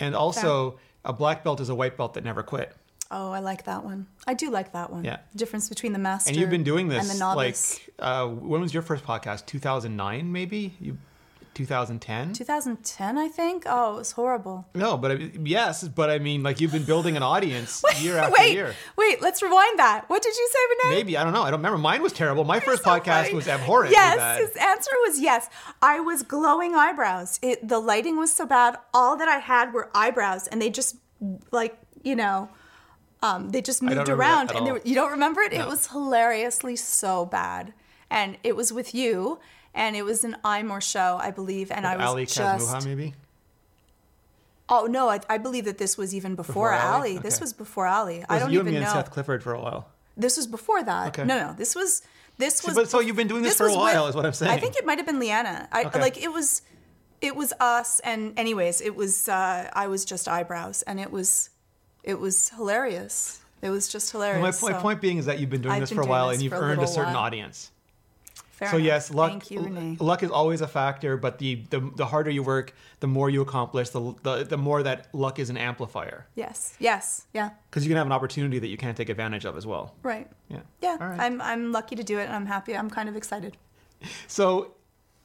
[0.00, 2.74] and also a black belt is a white belt that never quit.
[3.10, 4.06] oh, I like that one.
[4.26, 5.04] I do like that one.
[5.04, 5.18] Yeah.
[5.32, 7.78] The difference between the master And you've been doing this and the novice.
[7.78, 9.46] like uh, when was your first podcast?
[9.46, 10.74] 2009 maybe?
[10.80, 10.98] You
[11.54, 12.32] 2010?
[12.32, 13.64] 2010, I think.
[13.66, 14.66] Oh, it was horrible.
[14.74, 18.34] No, but I, yes, but I mean like you've been building an audience year after
[18.38, 18.74] wait, year.
[18.96, 19.22] wait.
[19.22, 20.04] Let's rewind that.
[20.08, 20.96] What did you say, Rene?
[20.96, 21.42] Maybe I don't know.
[21.42, 21.78] I don't remember.
[21.78, 22.44] Mine was terrible.
[22.44, 23.34] My first so podcast funny.
[23.34, 23.92] was abhorrent.
[23.92, 25.48] Yes, his answer was yes.
[25.80, 27.38] I was glowing eyebrows.
[27.42, 28.76] It, the lighting was so bad.
[28.92, 30.96] All that I had were eyebrows, and they just
[31.50, 32.50] like you know,
[33.22, 34.52] um, they just moved around.
[34.52, 35.52] And they were, you don't remember it?
[35.52, 35.62] No.
[35.62, 37.72] It was hilariously so bad,
[38.10, 39.40] and it was with you,
[39.74, 42.40] and it was an iMore show, I believe, and I was just.
[42.40, 42.74] Ali just.
[42.74, 43.14] Kazmucha maybe.
[44.68, 47.12] Oh no, I, I believe that this was even before, Before Ali?
[47.12, 47.18] Ali.
[47.18, 48.18] This was before Ali.
[48.18, 48.86] It I don't you even and me know.
[48.86, 49.88] and Seth Clifford for a while.
[50.16, 51.08] This was before that.
[51.08, 51.24] Okay.
[51.24, 51.52] No, no.
[51.52, 52.02] This was
[52.38, 52.74] this was.
[52.74, 54.52] but so you've been doing this for a was while, is what I'm saying.
[54.52, 55.68] I think it might have been Leanna.
[55.70, 56.00] I Okay.
[56.00, 56.62] like it was,
[57.20, 59.28] it was us, and anyways, it was.
[59.28, 61.50] Uh, I was just eyebrows, and it was,
[62.02, 63.40] it was hilarious.
[63.62, 64.62] It was just hilarious.
[64.62, 66.06] My, my so, point being is that you've been doing I've this been for a
[66.06, 67.22] while and you've earned a certain while.
[67.22, 67.70] audience.
[68.58, 68.86] Fair so enough.
[68.86, 72.72] yes, luck you, luck is always a factor, but the, the the harder you work,
[73.00, 76.74] the more you accomplish, the the, the more that luck is an amplifier Yes.
[76.78, 77.26] Yes.
[77.38, 77.50] Yeah.
[77.70, 79.84] because you can have an opportunity that you can't take advantage of as well.
[80.02, 80.28] Right.
[80.48, 80.60] Yeah.
[80.80, 80.96] Yeah.
[81.00, 81.20] Right.
[81.24, 82.72] I'm I'm lucky to do it, and I'm happy.
[82.76, 83.56] I'm kind of excited.
[84.28, 84.44] So,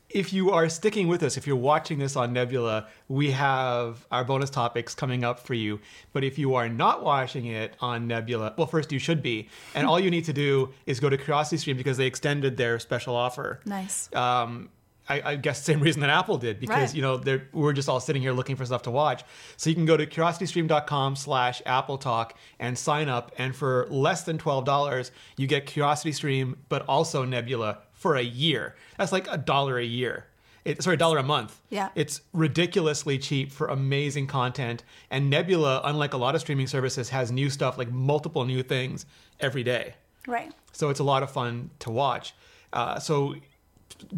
[0.10, 4.24] if you are sticking with us, if you're watching this on Nebula, we have our
[4.24, 5.80] bonus topics coming up for you.
[6.14, 9.86] But if you are not watching it on Nebula, well, first you should be, and
[9.86, 13.16] all you need to do is go to Curiosity Stream because they extended their special
[13.16, 13.60] offer.
[13.66, 14.10] Nice.
[14.16, 14.70] Um,
[15.12, 16.94] I, I guess the same reason that Apple did because Right.
[16.96, 19.24] you know they're, we're just all sitting here looking for stuff to watch.
[19.58, 24.38] So you can go to curiositystream.com/slash Apple Talk and sign up, and for less than
[24.38, 28.76] twelve dollars, you get Curiosity Stream, but also Nebula for a year.
[28.98, 30.26] That's like a dollar a year.
[30.66, 31.60] It, sorry, a dollar a month.
[31.70, 31.90] Yeah.
[31.96, 34.84] It's ridiculously cheap for amazing content.
[35.10, 39.06] And Nebula, unlike a lot of streaming services, has new stuff like multiple new things
[39.40, 39.96] every day.
[40.28, 40.52] Right.
[40.72, 42.34] So it's a lot of fun to watch.
[42.72, 43.36] Uh, so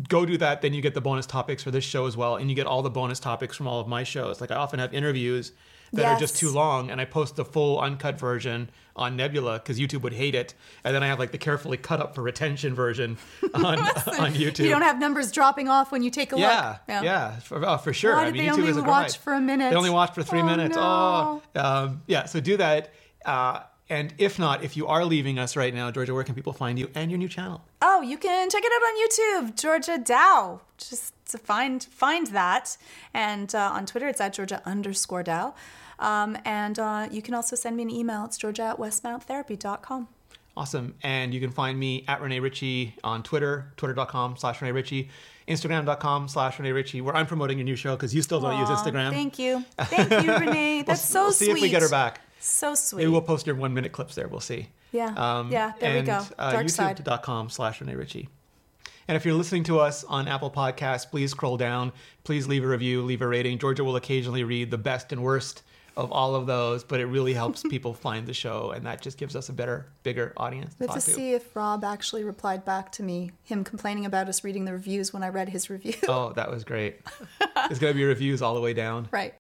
[0.10, 0.62] go do that.
[0.62, 2.82] Then you get the bonus topics for this show as well, and you get all
[2.82, 4.42] the bonus topics from all of my shows.
[4.42, 5.54] Like I often have interviews
[5.94, 9.80] that are just too long, and I post the full uncut version on Nebula because
[9.80, 12.74] YouTube would hate it, and then I have like the carefully cut up for retention
[12.74, 13.18] version
[13.54, 14.64] on on YouTube.
[14.66, 17.04] You don't have numbers dropping off when you take a yeah, look.
[17.04, 18.16] yeah, for, oh, for sure.
[18.16, 19.70] Why I did mean, they YouTube only is a watch for a minute?
[19.72, 20.76] They only watch for three Oh, minutes.
[20.76, 21.42] no.
[21.56, 22.26] Oh, um, yeah.
[22.26, 22.92] So do that.
[23.26, 26.54] Uh, and if not, if you are leaving us right now, Georgia, where can people
[26.54, 27.62] find you and your new channel?
[27.82, 30.62] Oh, you can check it out on YouTube, Georgia Dow.
[30.78, 32.78] Just to find find that,
[33.14, 35.54] and uh, on Twitter it's at Georgia underscore Dow.
[36.02, 38.26] Um, and uh, you can also send me an email.
[38.26, 40.08] It's Georgia at westmounttherapy.com.
[40.58, 40.96] Awesome.
[41.02, 45.10] And you can find me at Rene Ritchie on Twitter, twitter.com slash Rene Ritchie,
[45.48, 48.68] Instagram.com slash Rene Ritchie, where I'm promoting your new show because you still don't use
[48.68, 49.12] Instagram.
[49.12, 50.82] Thank you, thank you, Rene.
[50.88, 51.48] That's so sweet.
[51.48, 52.20] we'll see if we get her back.
[52.40, 53.04] So sweet.
[53.04, 54.28] Maybe we'll post your one minute clips there.
[54.28, 54.68] We'll see.
[54.92, 55.46] Yeah.
[55.50, 56.26] Yeah, there we and, go.
[56.38, 56.54] Uh.
[56.54, 58.28] YouTube.com slash Rene Ritchie.
[59.08, 61.92] And if you're listening to us on Apple Podcasts, please scroll down.
[62.24, 63.58] Please leave a review, leave a rating.
[63.58, 65.64] Georgia will occasionally read the best and worst
[65.98, 69.18] of all of those, but it really helps people find the show, and that just
[69.18, 70.76] gives us a better, bigger audience.
[70.80, 74.44] We have to see if Rob actually replied back to me, him complaining about us
[74.44, 75.94] reading the reviews when I read his review.
[76.08, 77.02] Oh, that was great.
[77.70, 79.08] It's gonna be reviews all the way down.
[79.12, 79.34] right.